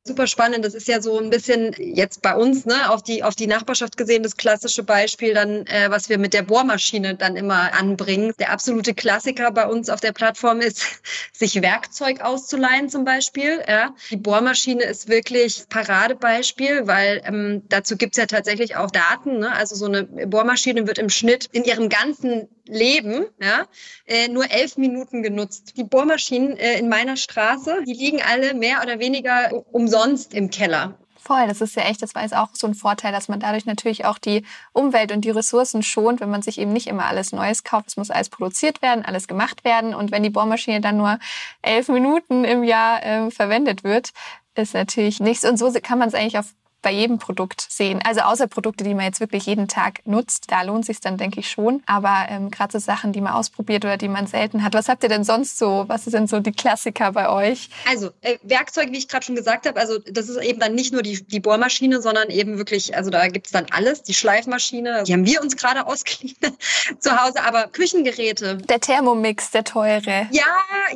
Super 0.06 0.28
spannend. 0.28 0.66
Das 0.66 0.74
ist 0.74 0.90
ja 0.90 1.02
so 1.02 1.18
ein 1.18 1.30
bisschen 1.30 1.74
jetzt 1.78 2.22
bei 2.22 2.36
uns, 2.36 2.66
ne, 2.66 2.92
auf 2.92 3.02
die, 3.02 3.24
auf 3.24 3.36
die 3.36 3.48
Nachbarschaft 3.48 3.96
gesehen, 3.96 4.22
das 4.22 4.36
klassische 4.36 4.84
Beispiel 4.84 5.34
dann, 5.34 5.66
äh, 5.68 5.90
was 5.90 6.10
wir 6.10 6.18
mit 6.18 6.34
der 6.34 6.42
Bohrmaschine 6.42 7.16
dann 7.16 7.38
immer 7.38 7.74
anbringen. 7.74 8.34
Der 8.38 8.52
absolute 8.52 8.94
Klassiker 8.94 9.50
bei 9.52 9.66
uns 9.66 9.90
auf 9.90 10.02
der 10.02 10.12
Plattform 10.12 10.60
ist, 10.60 10.84
sich 11.32 11.62
Werkzeug 11.62 12.20
auszuleihen 12.20 12.90
zum 12.90 13.06
Beispiel. 13.06 13.64
Ja. 13.66 13.96
Die 14.10 14.18
Bohrmaschine 14.18 14.84
ist 14.84 15.08
wirklich 15.08 15.64
Paradebeispiel, 15.70 16.86
weil 16.86 17.22
ähm, 17.26 17.64
dazu 17.70 17.96
gibt's 17.96 18.18
ja 18.18 18.26
tatsächlich 18.26 18.76
auch 18.76 18.92
Daten. 18.92 19.40
Ne? 19.40 19.54
Also 19.54 19.76
so 19.76 19.86
eine 19.86 20.04
Bohrmaschine 20.04 20.86
wird 20.86 20.98
im 20.98 21.10
Schnitt 21.10 21.48
in 21.54 21.64
ihrem 21.64 21.88
ganzen 21.88 22.50
Leben 22.66 23.26
ja, 23.42 23.66
äh, 24.06 24.28
nur 24.28 24.50
elf 24.50 24.78
Minuten 24.78 25.24
genutzt. 25.24 25.74
Die 25.78 25.84
Bohrmaschinen 25.84 26.58
äh, 26.58 26.80
in 26.80 26.90
meiner 26.90 27.18
Straße, 27.18 27.84
die 27.86 27.94
liegen 27.94 28.22
alle 28.22 28.54
mehr 28.54 28.82
oder 28.82 29.00
weniger 29.00 29.52
umsonst 29.72 30.34
im 30.34 30.50
Keller. 30.50 30.98
Voll, 31.26 31.48
das 31.48 31.62
ist 31.62 31.78
ja 31.78 31.84
echt, 31.84 32.02
das 32.02 32.16
war 32.16 32.24
jetzt 32.24 32.36
auch 32.36 32.50
so 32.52 32.68
ein 32.68 32.74
Vorteil, 32.74 33.14
dass 33.14 33.30
man 33.30 33.40
dadurch 33.40 33.66
natürlich 33.66 34.04
auch 34.04 34.18
die 34.18 34.44
Umwelt 34.74 35.14
und 35.14 35.22
die 35.22 35.30
Ressourcen 35.30 35.82
schont, 35.82 36.20
wenn 36.20 36.30
man 36.30 36.42
sich 36.42 36.58
eben 36.58 36.74
nicht 36.74 36.88
immer 36.88 37.06
alles 37.06 37.32
Neues 37.32 37.64
kauft. 37.64 37.88
Es 37.88 37.98
muss 37.98 38.12
alles 38.12 38.28
produziert 38.28 38.82
werden, 38.82 39.06
alles 39.06 39.30
gemacht 39.30 39.64
werden. 39.64 39.96
Und 39.96 40.12
wenn 40.12 40.24
die 40.24 40.30
Bohrmaschine 40.30 40.82
dann 40.82 40.98
nur 40.98 41.20
elf 41.62 41.88
Minuten 41.88 42.44
im 42.44 42.64
Jahr 42.64 43.06
äh, 43.06 43.32
verwendet 43.32 43.86
wird, 43.86 44.10
ist 44.56 44.74
natürlich 44.74 45.22
nichts. 45.22 45.46
Und 45.46 45.56
so 45.56 45.72
kann 45.82 45.98
man 45.98 46.10
es 46.10 46.14
eigentlich 46.14 46.38
auf 46.38 46.54
bei 46.84 46.92
jedem 46.92 47.18
Produkt 47.18 47.66
sehen. 47.68 48.00
Also 48.06 48.22
außer 48.22 48.48
Produkte, 48.48 48.84
die 48.84 48.94
man 48.94 49.06
jetzt 49.06 49.20
wirklich 49.20 49.48
jeden 49.48 49.68
Tag 49.68 50.06
nutzt, 50.06 50.52
da 50.52 50.62
lohnt 50.62 50.86
sich 50.86 51.00
dann, 51.00 51.18
denke 51.18 51.40
ich 51.40 51.50
schon. 51.50 51.82
Aber 51.88 52.28
ähm, 52.30 52.52
gerade 52.52 52.72
so 52.74 52.80
Sachen, 52.80 53.14
die 53.14 53.22
man 53.22 53.34
ausprobiert 53.34 53.84
oder 53.86 53.98
die 53.98 54.08
man 54.08 54.28
selten 54.28 54.64
hat. 54.64 54.74
Was 54.74 54.90
habt 54.90 55.02
ihr 55.02 55.10
denn 55.10 55.24
sonst 55.24 55.58
so? 55.58 55.86
Was 55.88 56.06
sind 56.06 56.30
so 56.30 56.40
die 56.40 56.52
Klassiker 56.52 57.12
bei 57.14 57.30
euch? 57.30 57.70
Also 57.90 58.12
äh, 58.22 58.38
Werkzeug, 58.44 58.92
wie 58.92 58.98
ich 58.98 59.08
gerade 59.08 59.26
schon 59.26 59.36
gesagt 59.36 59.66
habe, 59.66 59.80
also 59.80 59.98
das 60.00 60.30
ist 60.30 60.38
eben 60.42 60.60
dann 60.60 60.76
nicht 60.76 60.94
nur 60.94 61.02
die, 61.02 61.24
die 61.24 61.40
Bohrmaschine, 61.40 62.02
sondern 62.02 62.30
eben 62.30 62.58
wirklich, 62.58 62.96
also 62.96 63.10
da 63.10 63.28
gibt's 63.28 63.52
dann 63.52 63.66
alles, 63.72 64.04
die 64.04 64.14
Schleifmaschine, 64.14 65.04
die 65.08 65.14
haben 65.14 65.26
wir 65.26 65.42
uns 65.42 65.56
gerade 65.56 65.88
ausgeliehen 65.88 66.38
zu 67.00 67.22
Hause, 67.22 67.44
aber 67.44 67.68
Küchengeräte. 67.68 68.58
Der 68.58 68.80
Thermomix, 68.80 69.52
der 69.52 69.64
teure. 69.64 70.28
Ja, 70.32 70.44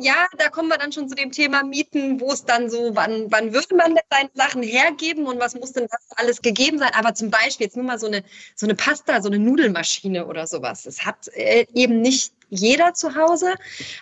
ja, 0.00 0.26
da 0.36 0.48
kommen 0.50 0.68
wir 0.68 0.78
dann 0.78 0.92
schon 0.92 1.08
zu 1.08 1.14
dem 1.14 1.32
Thema 1.32 1.64
Mieten, 1.64 2.20
wo 2.20 2.32
es 2.32 2.44
dann 2.44 2.68
so, 2.68 2.90
wann, 2.94 3.26
wann 3.30 3.54
würde 3.54 3.74
man 3.74 3.94
denn 3.94 4.04
seine 4.10 4.30
Sachen 4.34 4.62
hergeben 4.62 5.26
und 5.26 5.40
was 5.40 5.54
muss 5.54 5.72
denn 5.78 5.88
das 5.90 6.16
alles 6.16 6.42
gegeben 6.42 6.78
sein, 6.78 6.90
aber 6.94 7.14
zum 7.14 7.30
Beispiel 7.30 7.66
jetzt 7.66 7.76
nur 7.76 7.84
mal 7.84 7.98
so 7.98 8.06
eine, 8.06 8.22
so 8.54 8.66
eine 8.66 8.74
Pasta, 8.74 9.20
so 9.22 9.28
eine 9.28 9.38
Nudelmaschine 9.38 10.26
oder 10.26 10.46
sowas. 10.46 10.82
Das 10.82 11.04
hat 11.04 11.28
äh, 11.34 11.66
eben 11.74 12.00
nicht 12.00 12.32
jeder 12.50 12.94
zu 12.94 13.14
Hause. 13.14 13.54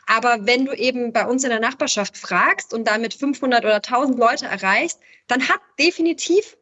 Aber 0.07 0.47
wenn 0.47 0.65
du 0.65 0.73
eben 0.73 1.13
bei 1.13 1.27
uns 1.27 1.45
in 1.45 1.51
der 1.51 1.61
Nachbarschaft 1.61 2.17
fragst 2.17 2.73
und 2.73 2.87
damit 2.87 3.15
500 3.15 3.65
oder 3.65 3.77
1000 3.77 4.19
Leute 4.19 4.47
erreichst, 4.47 5.01
dann 5.27 5.49
hat 5.49 5.61
definitiv 5.79 6.57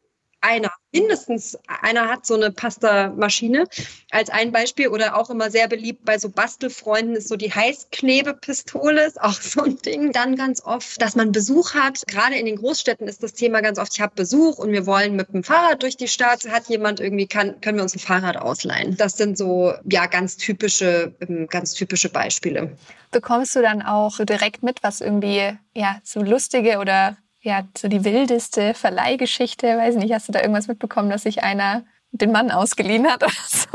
einer 0.45 0.71
mindestens 0.95 1.57
einer 1.67 2.07
hat 2.07 2.25
so 2.25 2.35
eine 2.35 2.51
Pasta-Maschine 2.51 3.65
als 4.11 4.29
ein 4.29 4.51
Beispiel 4.51 4.87
oder 4.87 5.17
auch 5.17 5.29
immer 5.29 5.51
sehr 5.51 5.67
beliebt 5.67 6.05
bei 6.05 6.17
so 6.17 6.29
Bastelfreunden 6.29 7.15
ist 7.15 7.27
so 7.27 7.35
die 7.35 7.53
Heißklebepistole, 7.53 9.05
ist 9.05 9.21
auch 9.21 9.33
so 9.33 9.63
ein 9.63 9.77
Ding. 9.77 10.13
Dann 10.13 10.35
ganz 10.35 10.63
oft, 10.63 11.01
dass 11.01 11.15
man 11.15 11.31
Besuch 11.31 11.73
hat. 11.73 12.01
Gerade 12.07 12.35
in 12.35 12.45
den 12.45 12.55
Großstädten 12.55 13.07
ist 13.07 13.23
das 13.23 13.33
Thema 13.33 13.61
ganz 13.61 13.77
oft, 13.77 13.93
ich 13.93 14.01
habe 14.01 14.13
Besuch 14.15 14.57
und 14.57 14.71
wir 14.71 14.85
wollen 14.85 15.15
mit 15.15 15.33
dem 15.33 15.43
Fahrrad 15.43 15.83
durch 15.83 15.97
die 15.97 16.07
Stadt. 16.07 16.47
Hat 16.49 16.67
jemand 16.67 16.99
irgendwie, 16.99 17.27
kann, 17.27 17.59
können 17.59 17.77
wir 17.77 17.83
uns 17.83 17.95
ein 17.95 17.99
Fahrrad 17.99 18.37
ausleihen? 18.37 18.95
Das 18.95 19.17
sind 19.17 19.37
so, 19.37 19.73
ja, 19.83 20.05
ganz 20.05 20.37
typische, 20.37 21.13
ähm, 21.19 21.47
ganz 21.47 21.73
typische 21.73 22.09
Beispiele. 22.09 22.77
Bekommst 23.11 23.55
du 23.55 23.61
dann 23.61 23.81
auch 23.81 24.19
direkt 24.19 24.63
mit, 24.63 24.81
was 24.83 25.01
irgendwie, 25.01 25.57
ja, 25.73 25.99
so 26.03 26.21
lustige 26.21 26.79
oder 26.79 27.17
ja, 27.45 27.63
so 27.77 27.87
die 27.87 28.03
wildeste 28.03 28.73
Verleihgeschichte, 28.73 29.67
weiß 29.67 29.95
nicht, 29.95 30.11
hast 30.11 30.27
du 30.27 30.31
da 30.31 30.41
irgendwas 30.41 30.67
mitbekommen, 30.67 31.11
dass 31.11 31.23
sich 31.23 31.43
einer 31.43 31.85
den 32.11 32.31
Mann 32.31 32.49
ausgeliehen 32.49 33.05
hat 33.07 33.23
oder 33.23 33.31
so? 33.47 33.67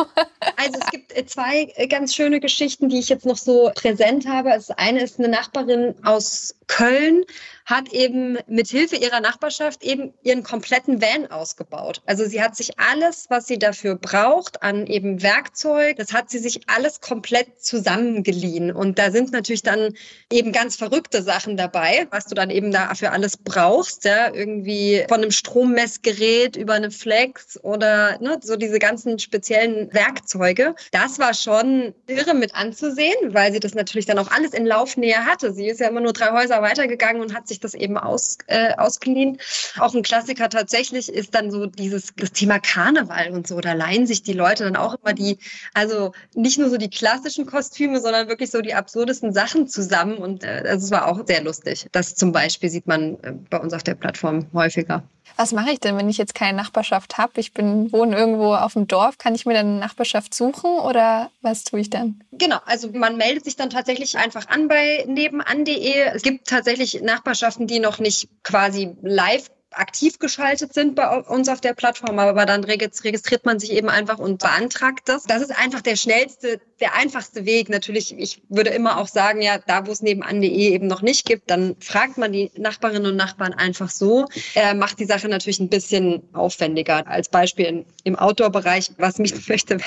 Also 0.57 0.79
es 0.81 0.91
gibt 0.91 1.17
äh, 1.17 1.25
zwei 1.25 1.73
äh, 1.77 1.87
ganz 1.87 2.15
schöne 2.15 2.41
Geschichten, 2.41 2.89
die 2.89 2.99
ich 2.99 3.09
jetzt 3.09 3.27
noch 3.27 3.37
so 3.37 3.71
präsent 3.75 4.27
habe. 4.27 4.51
Das 4.51 4.71
eine 4.71 5.03
ist 5.03 5.19
eine 5.19 5.29
Nachbarin 5.29 5.95
aus 6.03 6.55
Köln, 6.71 7.25
hat 7.71 7.93
eben 7.93 8.37
mit 8.49 8.69
Hilfe 8.69 8.97
ihrer 8.97 9.21
Nachbarschaft 9.21 9.85
eben 9.85 10.13
ihren 10.23 10.43
kompletten 10.43 11.01
Van 11.01 11.31
ausgebaut. 11.31 12.03
Also 12.05 12.25
sie 12.25 12.43
hat 12.43 12.57
sich 12.57 12.79
alles, 12.79 13.27
was 13.29 13.47
sie 13.47 13.59
dafür 13.59 13.95
braucht, 13.95 14.63
an 14.63 14.87
eben 14.87 15.23
Werkzeug, 15.23 15.97
das 15.97 16.13
hat 16.13 16.31
sie 16.31 16.39
sich 16.39 16.63
alles 16.69 17.01
komplett 17.01 17.63
zusammengeliehen. 17.63 18.73
Und 18.73 18.99
da 18.99 19.13
sind 19.13 19.33
natürlich 19.33 19.63
dann 19.63 19.95
eben 20.33 20.53
ganz 20.53 20.77
verrückte 20.77 21.23
Sachen 21.23 21.57
dabei, 21.57 22.09
was 22.11 22.27
du 22.27 22.35
dann 22.35 22.51
eben 22.51 22.73
dafür 22.73 23.13
alles 23.13 23.37
brauchst, 23.37 24.05
ja, 24.05 24.35
irgendwie 24.35 25.05
von 25.09 25.23
einem 25.23 25.31
Strommessgerät 25.31 26.57
über 26.57 26.75
eine 26.75 26.91
Flex 26.91 27.59
oder 27.63 28.19
ne, 28.21 28.39
so 28.43 28.57
diese 28.57 28.81
ganzen 28.81 29.19
speziellen 29.19 29.93
Werkzeuge. 29.95 30.75
Das 30.91 31.19
war 31.21 31.35
schon 31.35 31.95
irre 32.09 32.35
mit 32.35 32.55
anzusehen, 32.55 33.33
weil 33.33 33.53
sie 33.53 33.61
das 33.61 33.75
natürlich 33.75 34.07
dann 34.07 34.19
auch 34.19 34.31
alles 34.31 34.55
in 34.55 34.67
Laufnähe 34.67 35.25
hatte. 35.25 35.53
Sie 35.53 35.69
ist 35.69 35.79
ja 35.79 35.89
immer 35.89 36.01
nur 36.01 36.13
drei 36.13 36.33
Häuser 36.33 36.60
weitergegangen 36.63 37.23
und 37.23 37.35
hat 37.35 37.49
sich 37.49 37.61
das 37.61 37.75
eben 37.75 37.97
aus, 37.97 38.39
äh, 38.47 38.75
ausgeliehen. 38.77 39.39
Auch 39.79 39.95
ein 39.95 40.03
Klassiker 40.03 40.49
tatsächlich 40.49 41.09
ist 41.09 41.35
dann 41.35 41.51
so 41.51 41.67
dieses 41.67 42.15
das 42.17 42.33
Thema 42.33 42.59
Karneval 42.59 43.31
und 43.31 43.47
so. 43.47 43.61
Da 43.61 43.73
leihen 43.73 44.07
sich 44.07 44.23
die 44.23 44.33
Leute 44.33 44.65
dann 44.65 44.77
auch 44.77 44.97
immer 45.03 45.13
die, 45.13 45.39
also 45.75 46.13
nicht 46.35 46.59
nur 46.59 46.71
so 46.71 46.77
die 46.77 46.91
klassischen 46.91 47.47
Kostüme, 47.47 48.01
sondern 48.01 48.29
wirklich 48.29 48.51
so 48.51 48.61
die 48.61 48.75
absurdesten 48.75 49.33
Sachen 49.33 49.69
zusammen. 49.69 50.19
Und 50.19 50.45
äh, 50.45 50.65
also 50.67 50.85
es 50.87 50.91
war 50.91 51.09
auch 51.09 51.27
sehr 51.27 51.43
lustig. 51.43 51.87
Das 51.93 52.15
zum 52.15 52.33
Beispiel 52.33 52.71
sieht 52.71 52.87
man 52.87 53.19
äh, 53.23 53.33
bei 53.49 53.59
uns 53.59 53.73
auf 53.73 53.83
der 53.83 53.95
Plattform 53.95 54.47
häufiger. 54.53 55.03
Was 55.37 55.53
mache 55.53 55.71
ich 55.71 55.81
denn, 55.81 55.97
wenn 55.97 56.09
ich 56.09 56.19
jetzt 56.19 56.35
keine 56.35 56.57
Nachbarschaft 56.57 57.19
habe? 57.19 57.33
Ich 57.37 57.53
bin 57.53 57.93
wohne 57.93 58.17
irgendwo 58.17 58.55
auf 58.55 58.75
dem 58.75 58.87
Dorf. 58.87 59.19
Kann 59.19 59.35
ich 59.35 59.47
mir 59.47 59.55
dann 59.55 59.67
eine 59.67 59.79
Nachbarschaft 59.79 60.35
suchen 60.35 60.71
oder 60.81 61.31
was 61.43 61.65
tue 61.65 61.81
ich 61.81 61.91
dann? 61.91 62.23
Genau, 62.33 62.59
also 62.67 62.91
man 62.93 63.17
meldet 63.17 63.45
sich 63.45 63.57
dann 63.57 63.71
tatsächlich 63.71 64.19
einfach 64.19 64.49
an 64.49 64.69
bei 64.69 65.05
nebenan.de. 65.07 65.93
Es 66.15 66.23
gibt 66.23 66.49
tatsächlich 66.49 67.03
Nachbarschaften, 67.03 67.67
die 67.67 67.81
noch 67.81 67.99
nicht 67.99 68.29
quasi 68.43 68.97
live 69.03 69.51
aktiv 69.73 70.19
geschaltet 70.19 70.75
sind 70.75 70.97
bei 70.97 71.09
uns 71.21 71.49
auf 71.49 71.61
der 71.61 71.75
Plattform, 71.75 72.19
aber 72.19 72.47
dann 72.47 72.65
registriert 72.65 73.45
man 73.45 73.61
sich 73.61 73.73
eben 73.73 73.89
einfach 73.89 74.19
und 74.19 74.41
beantragt 74.41 75.03
das. 75.07 75.25
Das 75.25 75.43
ist 75.43 75.57
einfach 75.57 75.81
der 75.81 75.97
schnellste, 75.97 76.61
der 76.81 76.97
einfachste 76.97 77.45
Weg. 77.45 77.69
Natürlich, 77.69 78.17
ich 78.19 78.43
würde 78.49 78.71
immer 78.71 78.99
auch 78.99 79.09
sagen, 79.09 79.43
ja, 79.43 79.59
da 79.59 79.87
wo 79.87 79.93
es 79.93 80.03
nebenan.de 80.03 80.51
eben 80.51 80.87
noch 80.87 81.03
nicht 81.03 81.25
gibt, 81.25 81.51
dann 81.51 81.77
fragt 81.81 82.19
man 82.19 82.33
die 82.33 82.51
Nachbarinnen 82.57 83.13
und 83.13 83.17
Nachbarn 83.17 83.53
einfach 83.53 83.91
so. 83.91 84.27
Äh, 84.55 84.75
macht 84.75 84.99
die 84.99 85.05
Sache 85.05 85.29
natürlich 85.29 85.61
ein 85.61 85.69
bisschen 85.69 86.23
aufwendiger. 86.33 87.07
Als 87.07 87.29
Beispiel 87.29 87.85
im 88.05 88.17
Outdoor-Bereich, 88.17 88.93
was 88.99 89.19
mich 89.19 89.35
möchte, 89.49 89.79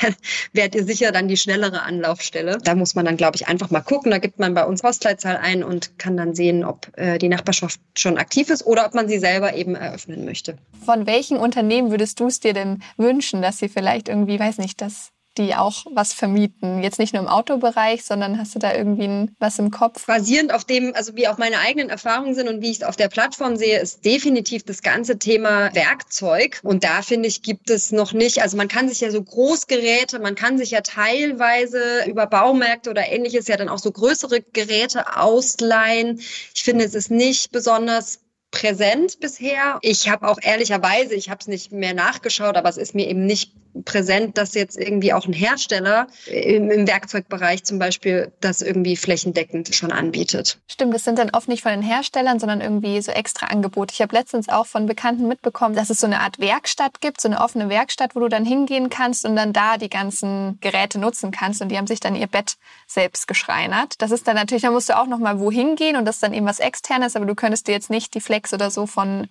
wärt 0.54 0.76
ihr 0.76 0.86
sicher 0.86 1.12
dann 1.12 1.28
die 1.28 1.38
schnellere 1.38 1.82
Anlaufstelle. 1.82 2.58
Da 2.64 2.76
muss 2.76 2.96
man 2.96 3.06
dann, 3.06 3.18
glaube 3.18 3.36
ich, 3.36 3.48
einfach 3.48 3.70
mal 3.70 3.82
gucken. 3.82 4.12
Da 4.12 4.18
gibt 4.18 4.40
man 4.40 4.54
bei 4.54 4.64
uns 4.64 4.82
Postleitzahl 4.82 5.38
ein 5.38 5.64
und 5.64 5.98
kann 6.00 6.18
dann 6.18 6.36
sehen, 6.36 6.64
ob 6.64 6.88
äh, 6.98 7.18
die 7.18 7.30
Nachbarschaft 7.30 7.80
schon 7.98 8.18
aktiv 8.18 8.50
ist 8.50 8.66
oder 8.66 8.86
ob 8.86 8.94
man 8.94 9.08
sie 9.08 9.20
selber 9.20 9.54
eben 9.56 9.73
eröffnen 9.76 10.26
möchte. 10.26 10.58
Von 10.86 11.06
welchen 11.06 11.38
Unternehmen 11.38 11.92
würdest 11.92 12.20
du 12.20 12.28
es 12.28 12.40
dir 12.40 12.54
denn 12.54 12.84
wünschen, 12.98 13.42
dass 13.42 13.58
sie 13.60 13.70
vielleicht 13.70 14.10
irgendwie, 14.10 14.40
weiß 14.40 14.58
nicht, 14.58 14.82
das 14.82 15.14
die 15.38 15.56
auch 15.56 15.86
was 15.92 16.14
vermieten. 16.14 16.84
Jetzt 16.84 17.00
nicht 17.00 17.14
nur 17.14 17.24
im 17.24 17.28
Autobereich, 17.28 18.04
sondern 18.04 18.38
hast 18.38 18.54
du 18.54 18.60
da 18.60 18.74
irgendwie 18.74 19.30
was 19.40 19.58
im 19.60 19.72
Kopf? 19.72 20.06
Basierend 20.06 20.54
auf 20.54 20.64
dem, 20.64 20.94
also 20.96 21.16
wie 21.16 21.28
auch 21.28 21.38
meine 21.38 21.60
eigenen 21.60 21.90
Erfahrungen 21.90 22.36
sind 22.36 22.48
und 22.48 22.62
wie 22.62 22.70
ich 22.70 22.78
es 22.78 22.84
auf 22.84 22.96
der 22.96 23.10
Plattform 23.10 23.56
sehe, 23.56 23.80
ist 23.80 24.06
definitiv 24.06 24.64
das 24.64 24.82
ganze 24.82 25.18
Thema 25.18 25.74
Werkzeug. 25.74 26.60
Und 26.64 26.84
da 26.84 27.02
finde 27.02 27.28
ich, 27.28 27.42
gibt 27.42 27.70
es 27.70 27.92
noch 27.92 28.14
nicht, 28.14 28.42
also 28.42 28.58
man 28.58 28.68
kann 28.68 28.88
sich 28.88 29.02
ja 29.02 29.10
so 29.10 29.24
Großgeräte, 29.24 30.20
man 30.20 30.36
kann 30.36 30.58
sich 30.58 30.72
ja 30.72 30.82
teilweise 30.82 32.04
über 32.08 32.28
Baumärkte 32.28 32.90
oder 32.90 33.08
ähnliches 33.08 33.48
ja 33.48 33.58
dann 33.58 33.70
auch 33.70 33.80
so 33.80 33.92
größere 33.92 34.42
Geräte 34.42 35.18
ausleihen. 35.18 36.20
Ich 36.54 36.64
finde, 36.64 36.86
es 36.86 36.94
ist 36.94 37.10
nicht 37.10 37.52
besonders 37.52 38.20
präsent 38.54 39.20
bisher. 39.20 39.80
Ich 39.82 40.08
habe 40.08 40.28
auch 40.28 40.38
ehrlicherweise, 40.42 41.16
ich 41.16 41.30
habe 41.30 41.40
es 41.42 41.48
nicht 41.48 41.72
mehr 41.72 41.94
nachgeschaut, 41.94 42.56
aber 42.56 42.70
es 42.70 42.78
ist 42.78 42.96
mir 42.96 43.08
eben 43.10 43.26
nicht 43.26 43.52
präsent, 43.86 44.38
dass 44.38 44.54
jetzt 44.54 44.78
irgendwie 44.78 45.14
auch 45.14 45.26
ein 45.26 45.34
Hersteller 45.34 46.08
im, 46.28 46.70
im, 46.70 46.88
Werkzeugbereich 46.88 47.64
zum 47.64 47.80
Beispiel 47.80 48.32
das 48.40 48.62
irgendwie 48.62 48.96
flächendeckend 48.96 49.74
schon 49.76 49.92
anbietet. 49.92 50.60
Stimmt, 50.68 50.94
das 50.94 51.04
sind 51.04 51.18
dann 51.18 51.32
oft 51.32 51.48
nicht 51.48 51.64
von 51.64 51.72
den 51.72 51.82
Herstellern, 51.82 52.40
sondern 52.40 52.62
irgendwie 52.62 53.02
so 53.02 53.12
extra 53.12 53.48
Angebote. 53.48 53.94
Ich 53.94 54.02
habe 54.02 54.16
letztens 54.16 54.50
auch 54.50 54.66
von 54.66 54.86
Bekannten 54.86 55.28
mitbekommen, 55.28 55.76
dass 55.76 55.90
es 55.90 56.00
so 56.00 56.08
eine 56.08 56.20
Art 56.20 56.40
Werkstatt 56.40 57.02
gibt, 57.02 57.22
so 57.22 57.28
eine 57.28 57.42
offene 57.42 57.70
Werkstatt, 57.70 58.16
wo 58.16 58.20
du 58.20 58.30
dann 58.30 58.46
hingehen 58.46 58.90
kannst 58.90 59.26
und 59.26 59.36
dann 59.36 59.54
da 59.54 59.78
die 59.78 59.90
ganzen 59.90 60.60
Geräte 60.62 61.00
nutzen 61.00 61.32
kannst 61.32 61.62
und 61.62 61.70
die 61.70 61.78
haben 61.78 61.88
sich 61.88 62.00
dann 62.00 62.16
ihr 62.16 62.28
Bett 62.28 62.56
selbst 62.88 63.28
geschreinert. 63.28 63.96
Das 64.02 64.12
ist 64.12 64.28
dann 64.28 64.36
natürlich, 64.36 64.64
da 64.64 64.72
musst 64.72 64.90
du 64.90 64.98
auch 64.98 65.08
noch 65.08 65.20
mal 65.20 65.40
wohin 65.40 65.76
gehen 65.76 65.96
und 65.96 66.06
das 66.06 66.16
ist 66.18 66.24
dann 66.24 66.34
eben 66.34 66.46
was 66.46 66.60
externes, 66.60 67.16
aber 67.16 67.26
du 67.26 67.36
könntest 67.36 67.68
dir 67.68 67.74
jetzt 67.74 67.90
nicht 67.90 68.14
die 68.14 68.22
Flex 68.22 68.54
oder 68.54 68.70
so 68.70 68.86
von 68.86 69.28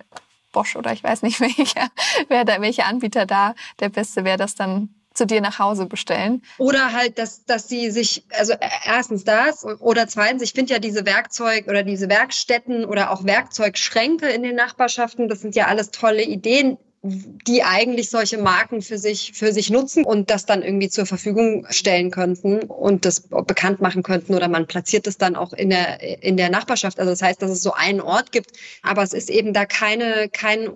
Bosch 0.53 0.77
oder 0.77 0.93
ich 0.93 1.03
weiß 1.03 1.23
nicht 1.23 1.41
welcher, 1.41 1.89
wer 2.29 2.45
da, 2.45 2.61
welcher 2.61 2.87
Anbieter 2.87 3.27
da 3.27 3.55
der 3.81 3.89
beste 3.89 4.25
wäre, 4.25 4.39
das 4.39 4.55
dann 4.55 4.95
zu 5.15 5.27
dir 5.27 5.41
nach 5.41 5.59
Hause 5.59 5.87
bestellen. 5.87 6.43
Oder 6.59 6.93
halt, 6.93 7.19
dass, 7.19 7.45
dass 7.45 7.69
sie 7.69 7.91
sich, 7.91 8.25
also 8.31 8.55
erstens 8.85 9.25
das 9.25 9.65
oder 9.65 10.09
zweitens, 10.09 10.43
ich 10.43 10.53
finde 10.53 10.73
ja 10.73 10.79
diese 10.79 11.05
Werkzeug 11.05 11.69
oder 11.69 11.83
diese 11.83 12.09
Werkstätten 12.09 12.85
oder 12.85 13.11
auch 13.11 13.25
Werkzeugschränke 13.25 14.29
in 14.29 14.43
den 14.43 14.57
Nachbarschaften, 14.57 15.29
das 15.29 15.41
sind 15.41 15.55
ja 15.55 15.67
alles 15.67 15.91
tolle 15.91 16.23
Ideen 16.23 16.79
die 17.05 17.65
eigentlich 17.65 18.11
solche 18.11 18.39
Marken 18.39 18.81
für 18.81 18.97
sich, 18.97 19.33
für 19.35 19.53
sich 19.53 19.71
nutzen 19.71 20.05
und 20.05 20.31
das 20.31 20.47
dann 20.47 20.63
irgendwie 20.63 20.89
zur 20.89 21.05
Verfügung 21.05 21.67
stellen 21.69 22.13
könnten 22.13 22.61
und 22.63 23.05
das 23.05 23.23
bekannt 23.23 23.81
machen 23.81 24.05
könnten 24.05 24.35
oder 24.35 24.49
man 24.49 24.69
platziert 24.69 25.09
es 25.09 25.19
dann 25.19 25.35
auch 25.35 25.53
in 25.53 25.71
der, 25.71 26.23
in 26.23 26.37
der 26.37 26.49
Nachbarschaft. 26.49 27.01
Also 27.01 27.11
das 27.11 27.21
heißt, 27.21 27.43
dass 27.43 27.51
es 27.51 27.61
so 27.61 27.73
einen 27.73 28.01
Ort 28.01 28.31
gibt, 28.31 28.53
aber 28.83 29.03
es 29.03 29.15
ist 29.15 29.31
eben 29.31 29.53
da 29.53 29.67
keine, 29.67 30.29
kein, 30.33 30.71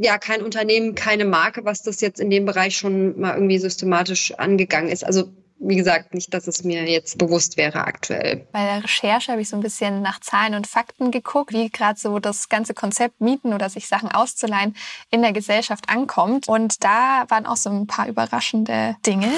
ja, 0.00 0.16
kein 0.16 0.42
Unternehmen, 0.42 0.94
keine 0.94 1.26
Marke, 1.26 1.62
was 1.66 1.82
das 1.82 2.00
jetzt 2.00 2.20
in 2.20 2.30
dem 2.30 2.46
Bereich 2.46 2.78
schon 2.78 3.20
mal 3.20 3.34
irgendwie 3.34 3.58
systematisch 3.58 4.32
angegangen 4.38 4.88
ist. 4.88 5.04
Also 5.04 5.28
wie 5.60 5.76
gesagt, 5.76 6.14
nicht, 6.14 6.32
dass 6.32 6.46
es 6.46 6.64
mir 6.64 6.88
jetzt 6.88 7.18
bewusst 7.18 7.56
wäre 7.56 7.84
aktuell. 7.84 8.46
Bei 8.52 8.64
der 8.64 8.82
Recherche 8.82 9.32
habe 9.32 9.42
ich 9.42 9.48
so 9.48 9.56
ein 9.56 9.62
bisschen 9.62 10.00
nach 10.00 10.20
Zahlen 10.20 10.54
und 10.54 10.66
Fakten 10.66 11.10
geguckt, 11.10 11.52
wie 11.52 11.68
gerade 11.68 12.00
so 12.00 12.18
das 12.18 12.48
ganze 12.48 12.72
Konzept 12.72 13.20
Mieten 13.20 13.52
oder 13.52 13.68
sich 13.68 13.86
Sachen 13.86 14.10
auszuleihen 14.10 14.74
in 15.10 15.20
der 15.20 15.32
Gesellschaft 15.32 15.88
ankommt. 15.88 16.48
Und 16.48 16.82
da 16.82 17.24
waren 17.28 17.46
auch 17.46 17.56
so 17.56 17.70
ein 17.70 17.86
paar 17.86 18.08
überraschende 18.08 18.96
Dinge. 19.06 19.28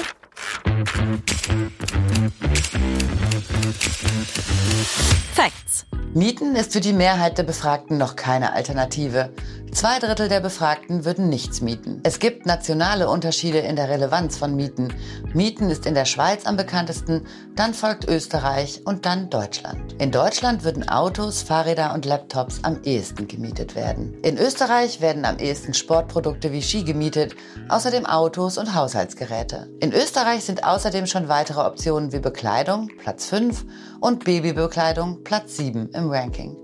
Facts. 5.33 5.85
Mieten 6.13 6.55
ist 6.55 6.73
für 6.73 6.79
die 6.79 6.93
Mehrheit 6.93 7.37
der 7.37 7.43
Befragten 7.43 7.97
noch 7.97 8.15
keine 8.15 8.53
Alternative. 8.53 9.31
Zwei 9.73 9.97
Drittel 9.97 10.29
der 10.29 10.39
Befragten 10.39 11.03
würden 11.03 11.29
nichts 11.29 11.61
mieten. 11.61 11.99
Es 12.03 12.19
gibt 12.19 12.45
nationale 12.45 13.09
Unterschiede 13.09 13.57
in 13.57 13.75
der 13.75 13.89
Relevanz 13.89 14.37
von 14.37 14.55
Mieten. 14.55 14.93
Mieten 15.33 15.71
ist 15.71 15.87
in 15.87 15.95
der 15.95 16.05
Schweiz 16.05 16.45
am 16.45 16.57
bekanntesten, 16.57 17.25
dann 17.55 17.73
folgt 17.73 18.07
Österreich 18.07 18.81
und 18.85 19.07
dann 19.07 19.31
Deutschland. 19.31 19.99
In 19.99 20.11
Deutschland 20.11 20.63
würden 20.63 20.87
Autos, 20.87 21.41
Fahrräder 21.41 21.95
und 21.95 22.05
Laptops 22.05 22.59
am 22.61 22.83
ehesten 22.83 23.27
gemietet 23.27 23.75
werden. 23.75 24.13
In 24.21 24.37
Österreich 24.37 25.01
werden 25.01 25.25
am 25.25 25.39
ehesten 25.39 25.73
Sportprodukte 25.73 26.51
wie 26.51 26.61
Ski 26.61 26.83
gemietet, 26.83 27.35
außerdem 27.67 28.05
Autos 28.05 28.59
und 28.59 28.75
Haushaltsgeräte. 28.75 29.71
In 29.79 29.91
Österreich 29.91 30.43
sind 30.43 30.63
außerdem 30.63 31.07
schon 31.07 31.29
weitere 31.29 31.61
Optionen 31.61 32.13
wie 32.13 32.19
Bekleidung, 32.19 32.89
Platz 32.99 33.27
5, 33.33 33.65
und 33.99 34.25
Babybekleidung, 34.25 35.23
Platz 35.23 35.57
7 35.57 35.89
im 35.95 36.11
Ranking. 36.11 36.55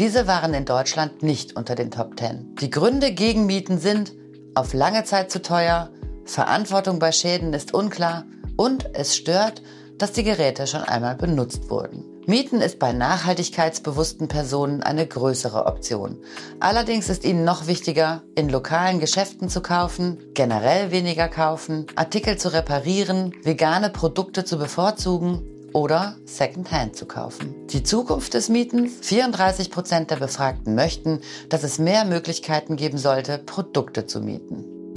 Diese 0.00 0.26
waren 0.26 0.52
in 0.52 0.64
Deutschland 0.64 1.22
nicht 1.22 1.54
unter 1.54 1.76
den 1.76 1.92
Top 1.92 2.18
10. 2.18 2.56
Die 2.60 2.70
Gründe 2.70 3.12
gegen 3.12 3.46
Mieten 3.46 3.78
sind 3.78 4.14
auf 4.56 4.74
lange 4.74 5.04
Zeit 5.04 5.30
zu 5.30 5.42
teuer, 5.42 5.90
Verantwortung 6.24 6.98
bei 6.98 7.12
Schäden 7.12 7.52
ist 7.52 7.72
unklar 7.72 8.24
und 8.56 8.96
es 8.96 9.14
stört, 9.14 9.62
dass 9.96 10.10
die 10.10 10.24
Geräte 10.24 10.66
schon 10.66 10.82
einmal 10.82 11.14
benutzt 11.14 11.70
wurden. 11.70 12.02
Mieten 12.26 12.62
ist 12.62 12.80
bei 12.80 12.92
nachhaltigkeitsbewussten 12.92 14.26
Personen 14.26 14.82
eine 14.82 15.06
größere 15.06 15.66
Option. 15.66 16.18
Allerdings 16.58 17.08
ist 17.10 17.24
ihnen 17.24 17.44
noch 17.44 17.68
wichtiger, 17.68 18.24
in 18.34 18.48
lokalen 18.48 18.98
Geschäften 18.98 19.48
zu 19.48 19.60
kaufen, 19.62 20.18
generell 20.34 20.90
weniger 20.90 21.28
kaufen, 21.28 21.86
Artikel 21.94 22.36
zu 22.36 22.52
reparieren, 22.52 23.32
vegane 23.44 23.88
Produkte 23.88 24.44
zu 24.44 24.58
bevorzugen 24.58 25.54
oder 25.72 26.16
Secondhand 26.24 26.96
zu 26.96 27.06
kaufen. 27.06 27.54
Die 27.68 27.82
Zukunft 27.82 28.34
des 28.34 28.48
Mietens? 28.48 28.98
34 29.02 29.70
Prozent 29.70 30.10
der 30.10 30.16
Befragten 30.16 30.74
möchten, 30.74 31.20
dass 31.48 31.62
es 31.62 31.78
mehr 31.78 32.04
Möglichkeiten 32.04 32.76
geben 32.76 32.98
sollte, 32.98 33.38
Produkte 33.38 34.06
zu 34.06 34.20
mieten. 34.20 34.94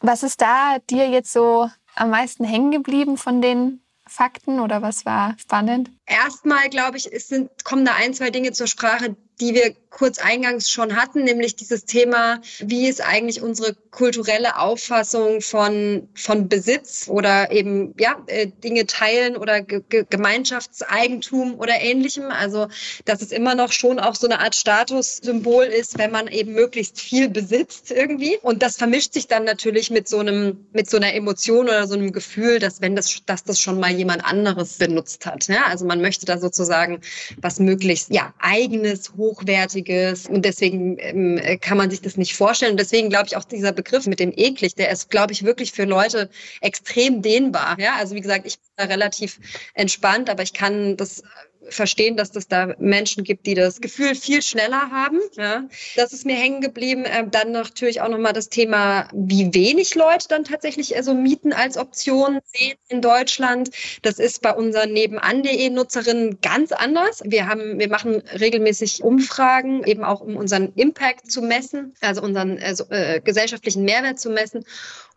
Was 0.00 0.22
ist 0.22 0.40
da 0.40 0.78
dir 0.90 1.08
jetzt 1.08 1.32
so 1.32 1.68
am 1.94 2.10
meisten 2.10 2.44
hängen 2.44 2.70
geblieben 2.70 3.16
von 3.16 3.40
den 3.40 3.80
Fakten 4.06 4.60
oder 4.60 4.82
was 4.82 5.06
war 5.06 5.34
spannend? 5.38 5.90
Erstmal, 6.06 6.68
glaube 6.68 6.96
ich, 6.96 7.08
sind, 7.24 7.64
kommen 7.64 7.84
da 7.84 7.94
ein, 7.94 8.12
zwei 8.12 8.30
Dinge 8.30 8.52
zur 8.52 8.66
Sprache, 8.66 9.16
die 9.40 9.54
wir 9.54 9.74
kurz 9.90 10.18
eingangs 10.18 10.70
schon 10.70 10.96
hatten, 10.96 11.24
nämlich 11.24 11.56
dieses 11.56 11.84
Thema, 11.84 12.40
wie 12.60 12.88
ist 12.88 13.00
eigentlich 13.00 13.42
unsere 13.42 13.74
kulturelle 13.90 14.58
Auffassung 14.58 15.42
von, 15.42 16.08
von 16.14 16.48
Besitz 16.48 17.08
oder 17.08 17.50
eben 17.52 17.94
ja, 17.98 18.22
äh, 18.26 18.46
Dinge 18.46 18.86
teilen 18.86 19.36
oder 19.36 19.60
G 19.60 19.82
Gemeinschaftseigentum 20.08 21.58
oder 21.58 21.74
ähnlichem. 21.80 22.30
Also, 22.30 22.68
dass 23.04 23.20
es 23.20 23.32
immer 23.32 23.54
noch 23.54 23.70
schon 23.70 23.98
auch 23.98 24.14
so 24.14 24.26
eine 24.26 24.40
Art 24.40 24.54
Statussymbol 24.54 25.64
ist, 25.64 25.98
wenn 25.98 26.10
man 26.10 26.28
eben 26.28 26.52
möglichst 26.52 27.00
viel 27.00 27.28
besitzt 27.28 27.90
irgendwie. 27.90 28.38
Und 28.40 28.62
das 28.62 28.76
vermischt 28.76 29.12
sich 29.12 29.28
dann 29.28 29.44
natürlich 29.44 29.90
mit 29.90 30.08
so 30.08 30.20
einem, 30.20 30.66
mit 30.72 30.88
so 30.88 30.96
einer 30.96 31.14
Emotion 31.14 31.66
oder 31.66 31.86
so 31.86 31.94
einem 31.94 32.12
Gefühl, 32.12 32.60
dass 32.60 32.80
wenn 32.80 32.96
das, 32.96 33.22
dass 33.26 33.44
das 33.44 33.60
schon 33.60 33.78
mal 33.78 33.90
jemand 33.90 34.24
anderes 34.24 34.78
benutzt 34.78 35.26
hat. 35.26 35.48
Ja? 35.48 35.66
Also 35.66 35.84
man 35.92 36.00
möchte 36.00 36.24
da 36.24 36.38
sozusagen 36.38 37.00
was 37.40 37.60
möglichst, 37.60 38.12
ja, 38.12 38.32
eigenes, 38.38 39.12
hochwertiges 39.16 40.26
und 40.26 40.44
deswegen 40.44 40.96
ähm, 40.98 41.40
kann 41.60 41.76
man 41.76 41.90
sich 41.90 42.00
das 42.00 42.16
nicht 42.16 42.34
vorstellen. 42.34 42.72
Und 42.72 42.80
deswegen 42.80 43.10
glaube 43.10 43.26
ich 43.26 43.36
auch 43.36 43.44
dieser 43.44 43.72
Begriff 43.72 44.06
mit 44.06 44.18
dem 44.18 44.32
eklig, 44.34 44.74
der 44.74 44.90
ist, 44.90 45.10
glaube 45.10 45.32
ich, 45.32 45.44
wirklich 45.44 45.72
für 45.72 45.84
Leute 45.84 46.30
extrem 46.62 47.20
dehnbar. 47.20 47.76
Ja, 47.78 47.96
also 47.98 48.14
wie 48.14 48.20
gesagt, 48.22 48.46
ich 48.46 48.58
bin 48.58 48.70
da 48.76 48.84
relativ 48.84 49.38
entspannt, 49.74 50.30
aber 50.30 50.42
ich 50.42 50.54
kann 50.54 50.96
das 50.96 51.22
verstehen, 51.68 52.16
dass 52.16 52.34
es 52.34 52.48
da 52.48 52.74
Menschen 52.78 53.24
gibt, 53.24 53.46
die 53.46 53.54
das 53.54 53.80
Gefühl 53.80 54.14
viel 54.14 54.42
schneller 54.42 54.90
haben. 54.90 55.20
Ja. 55.36 55.64
Das 55.96 56.12
ist 56.12 56.26
mir 56.26 56.34
hängen 56.34 56.60
geblieben. 56.60 57.04
Ähm, 57.06 57.30
dann 57.30 57.52
natürlich 57.52 58.00
auch 58.00 58.08
nochmal 58.08 58.32
das 58.32 58.48
Thema, 58.48 59.08
wie 59.12 59.54
wenig 59.54 59.94
Leute 59.94 60.28
dann 60.28 60.44
tatsächlich 60.44 60.96
also 60.96 61.14
Mieten 61.14 61.52
als 61.52 61.76
Option 61.76 62.40
sehen 62.44 62.76
in 62.88 63.00
Deutschland. 63.00 63.70
Das 64.02 64.18
ist 64.18 64.42
bei 64.42 64.52
unseren 64.52 64.92
nebenan.de 64.92 65.70
Nutzerinnen 65.70 66.40
ganz 66.40 66.72
anders. 66.72 67.22
Wir 67.24 67.46
haben, 67.46 67.78
wir 67.78 67.88
machen 67.88 68.22
regelmäßig 68.38 69.02
Umfragen, 69.02 69.84
eben 69.84 70.04
auch 70.04 70.20
um 70.20 70.36
unseren 70.36 70.72
Impact 70.74 71.30
zu 71.30 71.42
messen, 71.42 71.94
also 72.00 72.22
unseren 72.22 72.58
also, 72.58 72.84
äh, 72.90 73.20
gesellschaftlichen 73.20 73.84
Mehrwert 73.84 74.18
zu 74.18 74.30
messen. 74.30 74.64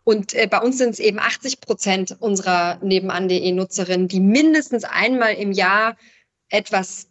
Und 0.04 0.34
äh, 0.34 0.46
bei 0.46 0.60
uns 0.60 0.78
sind 0.78 0.90
es 0.90 1.00
eben 1.00 1.18
80 1.18 1.60
Prozent 1.60 2.16
unserer 2.20 2.78
nebenan.de 2.80 3.50
Nutzerinnen, 3.50 4.06
die 4.06 4.20
mindestens 4.20 4.84
einmal 4.84 5.34
im 5.34 5.50
Jahr 5.50 5.96
etwas 6.50 7.08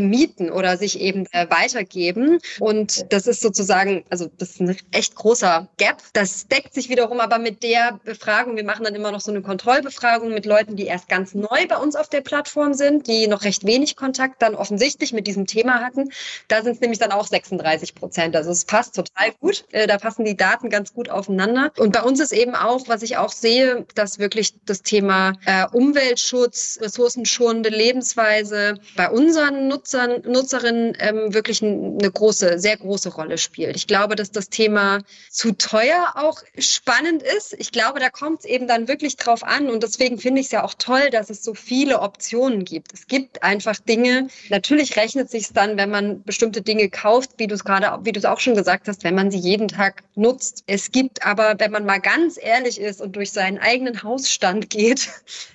mieten 0.00 0.50
oder 0.50 0.76
sich 0.76 1.00
eben 1.00 1.26
äh, 1.32 1.48
weitergeben. 1.50 2.38
Und 2.60 3.12
das 3.12 3.26
ist 3.26 3.40
sozusagen, 3.40 4.04
also 4.10 4.30
das 4.38 4.50
ist 4.50 4.60
ein 4.60 4.76
echt 4.92 5.14
großer 5.14 5.68
Gap. 5.76 6.02
Das 6.12 6.48
deckt 6.48 6.74
sich 6.74 6.88
wiederum 6.88 7.20
aber 7.20 7.38
mit 7.38 7.62
der 7.62 8.00
Befragung. 8.04 8.56
Wir 8.56 8.64
machen 8.64 8.84
dann 8.84 8.94
immer 8.94 9.12
noch 9.12 9.20
so 9.20 9.30
eine 9.30 9.42
Kontrollbefragung 9.42 10.32
mit 10.32 10.46
Leuten, 10.46 10.76
die 10.76 10.86
erst 10.86 11.08
ganz 11.08 11.34
neu 11.34 11.66
bei 11.68 11.76
uns 11.76 11.96
auf 11.96 12.08
der 12.08 12.20
Plattform 12.20 12.74
sind, 12.74 13.06
die 13.06 13.26
noch 13.26 13.44
recht 13.44 13.64
wenig 13.64 13.96
Kontakt 13.96 14.42
dann 14.42 14.54
offensichtlich 14.54 15.12
mit 15.12 15.26
diesem 15.26 15.46
Thema 15.46 15.80
hatten. 15.80 16.10
Da 16.48 16.62
sind 16.62 16.74
es 16.74 16.80
nämlich 16.80 16.98
dann 16.98 17.12
auch 17.12 17.26
36 17.26 17.94
Prozent. 17.94 18.36
Also 18.36 18.50
es 18.50 18.64
passt 18.64 18.94
total 18.94 19.32
gut. 19.40 19.64
Äh, 19.72 19.86
da 19.86 19.98
passen 19.98 20.24
die 20.24 20.36
Daten 20.36 20.70
ganz 20.70 20.92
gut 20.92 21.10
aufeinander. 21.10 21.72
Und 21.78 21.92
bei 21.92 22.02
uns 22.02 22.20
ist 22.20 22.32
eben 22.32 22.54
auch, 22.54 22.88
was 22.88 23.02
ich 23.02 23.16
auch 23.16 23.32
sehe, 23.32 23.86
dass 23.94 24.18
wirklich 24.18 24.54
das 24.64 24.82
Thema 24.82 25.32
äh, 25.46 25.66
Umweltschutz, 25.72 26.78
ressourcenschonende 26.80 27.68
Lebensweise 27.70 28.74
bei 28.96 29.10
unseren 29.10 29.68
Nutzern, 29.68 29.83
Nutzerinnen 29.92 30.96
ähm, 30.98 31.34
wirklich 31.34 31.62
eine 31.62 32.10
große, 32.10 32.58
sehr 32.58 32.76
große 32.76 33.10
Rolle 33.10 33.38
spielt. 33.38 33.76
Ich 33.76 33.86
glaube, 33.86 34.16
dass 34.16 34.30
das 34.30 34.48
Thema 34.48 35.00
zu 35.30 35.52
teuer 35.52 36.14
auch 36.16 36.42
spannend 36.58 37.22
ist. 37.22 37.54
Ich 37.58 37.72
glaube, 37.72 38.00
da 38.00 38.10
kommt 38.10 38.40
es 38.40 38.44
eben 38.44 38.66
dann 38.66 38.88
wirklich 38.88 39.16
drauf 39.16 39.44
an 39.44 39.68
und 39.68 39.82
deswegen 39.82 40.18
finde 40.18 40.40
ich 40.40 40.46
es 40.46 40.52
ja 40.52 40.64
auch 40.64 40.74
toll, 40.74 41.10
dass 41.10 41.30
es 41.30 41.44
so 41.44 41.54
viele 41.54 42.00
Optionen 42.00 42.64
gibt. 42.64 42.92
Es 42.94 43.06
gibt 43.06 43.42
einfach 43.42 43.76
Dinge. 43.78 44.28
Natürlich 44.48 44.96
rechnet 44.96 45.30
sich 45.30 45.52
dann, 45.52 45.76
wenn 45.76 45.90
man 45.90 46.22
bestimmte 46.22 46.62
Dinge 46.62 46.88
kauft, 46.88 47.32
wie 47.38 47.46
du 47.46 47.54
es 47.54 47.64
gerade, 47.64 48.04
wie 48.04 48.12
du 48.12 48.18
es 48.18 48.24
auch 48.24 48.40
schon 48.40 48.54
gesagt 48.54 48.88
hast, 48.88 49.04
wenn 49.04 49.14
man 49.14 49.30
sie 49.30 49.38
jeden 49.38 49.68
Tag 49.68 50.02
nutzt. 50.14 50.64
Es 50.66 50.92
gibt 50.92 51.26
aber, 51.26 51.54
wenn 51.58 51.70
man 51.70 51.84
mal 51.84 52.00
ganz 52.00 52.38
ehrlich 52.40 52.80
ist 52.80 53.00
und 53.00 53.16
durch 53.16 53.32
seinen 53.32 53.58
eigenen 53.58 54.02
Hausstand 54.02 54.70
geht, 54.74 55.10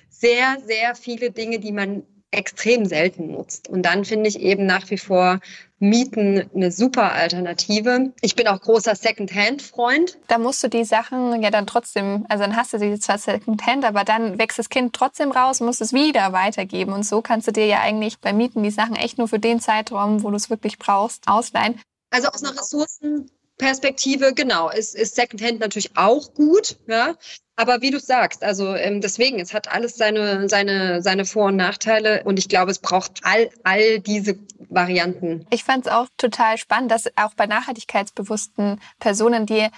sehr, 0.08 0.58
sehr 0.66 0.94
viele 0.94 1.30
Dinge, 1.30 1.58
die 1.58 1.72
man 1.72 2.02
extrem 2.30 2.86
selten 2.86 3.32
nutzt. 3.32 3.68
Und 3.68 3.82
dann 3.82 4.04
finde 4.04 4.28
ich 4.28 4.40
eben 4.40 4.66
nach 4.66 4.88
wie 4.90 4.98
vor 4.98 5.40
Mieten 5.80 6.48
eine 6.54 6.70
super 6.70 7.12
Alternative. 7.12 8.12
Ich 8.20 8.36
bin 8.36 8.46
auch 8.46 8.60
großer 8.60 8.94
Secondhand-Freund. 8.94 10.18
Da 10.28 10.38
musst 10.38 10.62
du 10.62 10.68
die 10.68 10.84
Sachen 10.84 11.42
ja 11.42 11.50
dann 11.50 11.66
trotzdem, 11.66 12.26
also 12.28 12.44
dann 12.44 12.54
hast 12.54 12.72
du 12.72 12.78
sie 12.78 12.98
zwar 13.00 13.18
Secondhand, 13.18 13.84
aber 13.84 14.04
dann 14.04 14.38
wächst 14.38 14.58
das 14.58 14.68
Kind 14.68 14.92
trotzdem 14.92 15.32
raus 15.32 15.60
und 15.60 15.66
musst 15.66 15.80
es 15.80 15.92
wieder 15.92 16.32
weitergeben. 16.32 16.92
Und 16.92 17.04
so 17.04 17.22
kannst 17.22 17.48
du 17.48 17.52
dir 17.52 17.66
ja 17.66 17.80
eigentlich 17.80 18.18
bei 18.20 18.32
Mieten 18.32 18.62
die 18.62 18.70
Sachen 18.70 18.94
echt 18.94 19.18
nur 19.18 19.26
für 19.26 19.38
den 19.38 19.58
Zeitraum, 19.58 20.22
wo 20.22 20.30
du 20.30 20.36
es 20.36 20.50
wirklich 20.50 20.78
brauchst, 20.78 21.26
ausleihen. 21.26 21.80
Also 22.10 22.28
aus 22.28 22.44
einer 22.44 22.58
Ressourcenperspektive, 22.58 24.34
genau, 24.34 24.68
ist, 24.68 24.94
ist 24.94 25.16
Secondhand 25.16 25.60
natürlich 25.60 25.96
auch 25.96 26.34
gut. 26.34 26.76
Ja? 26.86 27.14
Aber 27.60 27.82
wie 27.82 27.90
du 27.90 28.00
sagst, 28.00 28.42
also 28.42 28.74
ähm, 28.74 29.02
deswegen, 29.02 29.38
es 29.38 29.52
hat 29.52 29.70
alles 29.70 29.96
seine, 29.96 30.48
seine, 30.48 31.02
seine 31.02 31.26
Vor- 31.26 31.48
und 31.48 31.56
Nachteile 31.56 32.22
und 32.24 32.38
ich 32.38 32.48
glaube, 32.48 32.70
es 32.70 32.78
braucht 32.78 33.20
all, 33.22 33.50
all 33.64 34.00
diese 34.00 34.38
Varianten. 34.70 35.46
Ich 35.50 35.62
fand 35.62 35.84
es 35.84 35.92
auch 35.92 36.06
total 36.16 36.56
spannend, 36.56 36.90
dass 36.90 37.04
auch 37.16 37.34
bei 37.34 37.46
nachhaltigkeitsbewussten 37.46 38.80
Personen, 38.98 39.44
die 39.44 39.68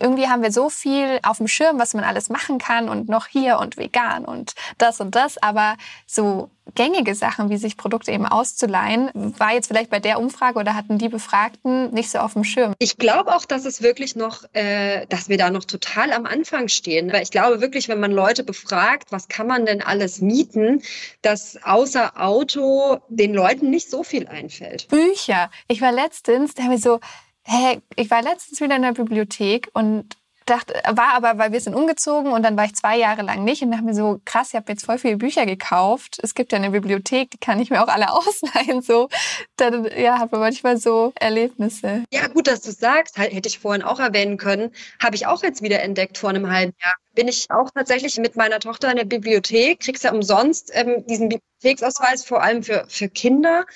irgendwie 0.00 0.26
haben 0.26 0.42
wir 0.42 0.50
so 0.50 0.68
viel 0.68 1.20
auf 1.22 1.36
dem 1.36 1.46
Schirm, 1.46 1.78
was 1.78 1.94
man 1.94 2.02
alles 2.02 2.28
machen 2.28 2.58
kann 2.58 2.88
und 2.88 3.08
noch 3.08 3.28
hier 3.28 3.58
und 3.58 3.76
vegan 3.76 4.24
und 4.24 4.54
das 4.78 5.00
und 5.00 5.14
das, 5.14 5.40
aber 5.40 5.76
so 6.06 6.50
gängige 6.74 7.14
Sachen, 7.14 7.50
wie 7.50 7.56
sich 7.56 7.76
Produkte 7.76 8.12
eben 8.12 8.26
auszuleihen, 8.26 9.10
war 9.14 9.54
jetzt 9.54 9.68
vielleicht 9.68 9.90
bei 9.90 10.00
der 10.00 10.20
Umfrage 10.20 10.58
oder 10.58 10.74
hatten 10.74 10.98
die 10.98 11.08
Befragten 11.08 11.92
nicht 11.92 12.10
so 12.10 12.18
auf 12.18 12.34
dem 12.34 12.44
Schirm? 12.44 12.74
Ich 12.78 12.98
glaube 12.98 13.34
auch, 13.34 13.44
dass 13.44 13.64
es 13.64 13.82
wirklich 13.82 14.16
noch, 14.16 14.44
äh, 14.52 15.06
dass 15.06 15.28
wir 15.28 15.38
da 15.38 15.50
noch 15.50 15.64
total 15.64 16.12
am 16.12 16.26
Anfang 16.26 16.68
stehen. 16.68 17.12
Weil 17.12 17.22
ich 17.28 17.32
glaube 17.32 17.60
wirklich, 17.60 17.90
wenn 17.90 18.00
man 18.00 18.10
Leute 18.10 18.42
befragt, 18.42 19.12
was 19.12 19.28
kann 19.28 19.46
man 19.46 19.66
denn 19.66 19.82
alles 19.82 20.22
mieten, 20.22 20.80
dass 21.20 21.62
außer 21.62 22.18
Auto 22.18 23.00
den 23.10 23.34
Leuten 23.34 23.68
nicht 23.68 23.90
so 23.90 24.02
viel 24.02 24.26
einfällt. 24.28 24.88
Bücher. 24.88 25.50
Ich 25.68 25.82
war 25.82 25.92
letztens, 25.92 26.54
da 26.54 26.62
haben 26.62 26.70
wir 26.70 26.78
so, 26.78 27.00
hä, 27.42 27.82
ich 27.96 28.10
war 28.10 28.22
letztens 28.22 28.62
wieder 28.62 28.76
in 28.76 28.82
der 28.82 28.92
Bibliothek 28.92 29.68
und 29.74 30.16
dachte, 30.48 30.74
war 30.88 31.14
aber, 31.14 31.38
weil 31.38 31.52
wir 31.52 31.60
sind 31.60 31.74
umgezogen 31.74 32.32
und 32.32 32.42
dann 32.42 32.56
war 32.56 32.64
ich 32.64 32.74
zwei 32.74 32.96
Jahre 32.96 33.22
lang 33.22 33.44
nicht 33.44 33.62
und 33.62 33.70
dachte 33.70 33.84
mir 33.84 33.94
so, 33.94 34.20
krass, 34.24 34.48
ich 34.50 34.54
habe 34.56 34.72
jetzt 34.72 34.84
voll 34.84 34.98
viele 34.98 35.16
Bücher 35.16 35.46
gekauft. 35.46 36.18
Es 36.22 36.34
gibt 36.34 36.52
ja 36.52 36.58
eine 36.58 36.70
Bibliothek, 36.70 37.30
die 37.30 37.38
kann 37.38 37.60
ich 37.60 37.70
mir 37.70 37.82
auch 37.82 37.88
alle 37.88 38.12
ausleihen. 38.12 38.82
So, 38.82 39.08
dann 39.56 39.88
ja, 39.96 40.18
hat 40.18 40.32
man 40.32 40.40
manchmal 40.40 40.76
so 40.78 41.12
Erlebnisse. 41.16 42.04
Ja, 42.12 42.26
gut, 42.28 42.46
dass 42.46 42.60
du 42.62 42.70
sagst, 42.70 43.18
hätte 43.18 43.48
ich 43.48 43.58
vorhin 43.58 43.82
auch 43.82 44.00
erwähnen 44.00 44.36
können, 44.36 44.72
habe 45.02 45.16
ich 45.16 45.26
auch 45.26 45.42
jetzt 45.42 45.62
wieder 45.62 45.82
entdeckt 45.82 46.18
vor 46.18 46.30
einem 46.30 46.50
halben 46.50 46.74
Jahr. 46.82 46.94
Bin 47.14 47.28
ich 47.28 47.50
auch 47.50 47.70
tatsächlich 47.74 48.16
mit 48.18 48.36
meiner 48.36 48.60
Tochter 48.60 48.90
in 48.90 48.96
der 48.96 49.04
Bibliothek, 49.04 49.80
kriegst 49.80 50.04
ja 50.04 50.12
umsonst 50.12 50.70
ähm, 50.74 51.04
diesen 51.06 51.28
Bibliotheksausweis, 51.28 52.24
vor 52.24 52.42
allem 52.42 52.62
für, 52.62 52.84
für 52.88 53.08
Kinder. 53.08 53.66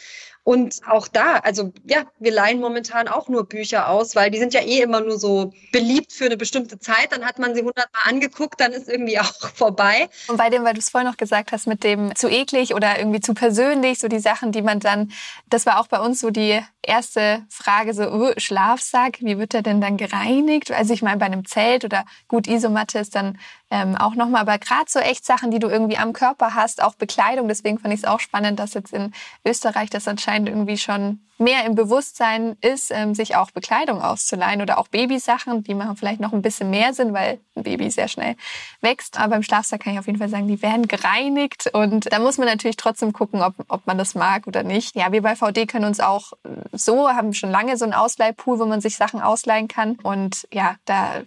Und 0.45 0.81
auch 0.89 1.07
da, 1.07 1.37
also 1.37 1.73
ja, 1.85 2.03
wir 2.19 2.33
leihen 2.33 2.61
momentan 2.61 3.07
auch 3.07 3.29
nur 3.29 3.49
Bücher 3.49 3.89
aus, 3.89 4.17
weil 4.17 4.31
die 4.31 4.39
sind 4.39 4.53
ja 4.55 4.61
eh 4.61 4.81
immer 4.81 5.01
nur 5.01 5.17
so 5.17 5.53
beliebt 5.71 6.13
für 6.13 6.25
eine 6.25 6.37
bestimmte 6.37 6.81
Zeit. 6.81 7.13
Dann 7.13 7.25
hat 7.25 7.39
man 7.39 7.55
sie 7.55 7.61
hundertmal 7.61 8.03
angeguckt, 8.07 8.61
dann 8.61 8.73
ist 8.73 8.89
irgendwie 8.89 9.19
auch 9.21 9.33
vorbei. 9.55 10.09
Und 10.27 10.37
bei 10.37 10.51
dem, 10.51 10.65
weil 10.65 10.75
du 10.75 10.81
es 10.81 10.91
vorhin 10.91 11.09
noch 11.09 11.17
gesagt 11.17 11.53
hast, 11.53 11.69
mit 11.69 11.85
dem 11.85 12.15
zu 12.17 12.29
eklig 12.29 12.75
oder 12.75 12.99
irgendwie 12.99 13.21
zu 13.21 13.35
persönlich, 13.35 14.01
so 14.01 14.09
die 14.09 14.19
Sachen, 14.19 14.51
die 14.51 14.63
man 14.63 14.81
dann, 14.81 15.13
das 15.49 15.65
war 15.65 15.79
auch 15.79 15.87
bei 15.87 16.01
uns 16.01 16.21
so 16.21 16.31
die 16.31 16.61
erste 16.83 17.47
Frage 17.49 17.95
so, 17.95 18.11
uh, 18.11 18.33
Schlafsack, 18.37 19.19
wie 19.21 19.39
wird 19.39 19.53
der 19.53 19.63
denn 19.63 19.81
dann 19.81 19.97
gereinigt? 19.97 20.73
Also 20.73 20.93
ich 20.93 21.03
meine, 21.03 21.19
bei 21.19 21.27
einem 21.27 21.45
Zelt 21.45 21.85
oder 21.85 22.05
gut, 22.27 22.49
Isomatte 22.49 22.99
ist 22.99 23.15
dann 23.15 23.39
ähm, 23.71 23.97
auch 23.97 24.15
nochmal, 24.15 24.43
aber 24.43 24.59
gerade 24.59 24.85
so 24.89 24.99
echt 24.99 25.25
Sachen, 25.25 25.51
die 25.51 25.59
du 25.59 25.69
irgendwie 25.69 25.97
am 25.97 26.13
Körper 26.13 26.55
hast, 26.55 26.83
auch 26.83 26.95
Bekleidung. 26.95 27.49
Deswegen 27.49 27.79
fand 27.79 27.95
ich 27.95 28.01
es 28.01 28.07
auch 28.07 28.21
spannend, 28.21 28.59
dass 28.59 28.75
jetzt 28.75 28.93
in 28.93 29.13
Österreich 29.47 29.89
das 29.89 30.09
anscheinend 30.09 30.32
irgendwie 30.37 30.79
schon 30.79 31.21
mehr 31.39 31.67
im 31.67 31.75
Bewusstsein 31.75 32.57
ist, 32.61 32.91
ähm, 32.91 33.15
sich 33.15 33.37
auch 33.37 33.51
Bekleidung 33.51 34.01
auszuleihen 34.01 34.63
oder 34.63 34.79
auch 34.79 34.89
Babysachen, 34.89 35.63
die 35.65 35.75
machen 35.75 35.97
vielleicht 35.97 36.21
noch 36.21 36.33
ein 36.33 36.43
bisschen 36.43 36.71
mehr 36.71 36.95
Sinn, 36.95 37.13
weil 37.13 37.41
ein 37.57 37.65
Baby 37.65 37.91
sehr 37.91 38.09
schnell 38.09 38.37
wächst. 38.81 39.19
Aber 39.19 39.31
beim 39.31 39.43
Schlafsack 39.43 39.83
kann 39.83 39.93
ich 39.93 39.99
auf 39.99 40.07
jeden 40.07 40.19
Fall 40.19 40.29
sagen, 40.29 40.49
die 40.49 40.63
werden 40.63 40.89
gereinigt 40.89 41.71
und 41.73 42.13
da 42.13 42.19
muss 42.19 42.39
man 42.39 42.47
natürlich 42.47 42.77
trotzdem 42.77 43.13
gucken, 43.13 43.43
ob, 43.43 43.55
ob 43.69 43.87
man 43.87 43.99
das 43.99 44.15
mag 44.15 44.47
oder 44.47 44.63
nicht. 44.63 44.95
Ja, 44.95 45.13
wir 45.13 45.23
bei 45.23 45.37
VD 45.37 45.67
können 45.67 45.85
uns 45.85 46.01
auch 46.01 46.33
so, 46.73 47.09
haben 47.09 47.35
schon 47.35 47.51
lange 47.51 47.77
so 47.77 47.85
einen 47.85 47.95
Ausleihpool, 47.95 48.59
wo 48.59 48.65
man 48.65 48.81
sich 48.81 48.97
Sachen 48.97 49.21
ausleihen 49.21 49.69
kann 49.69 49.97
und 50.03 50.47
ja, 50.53 50.77
da 50.85 51.23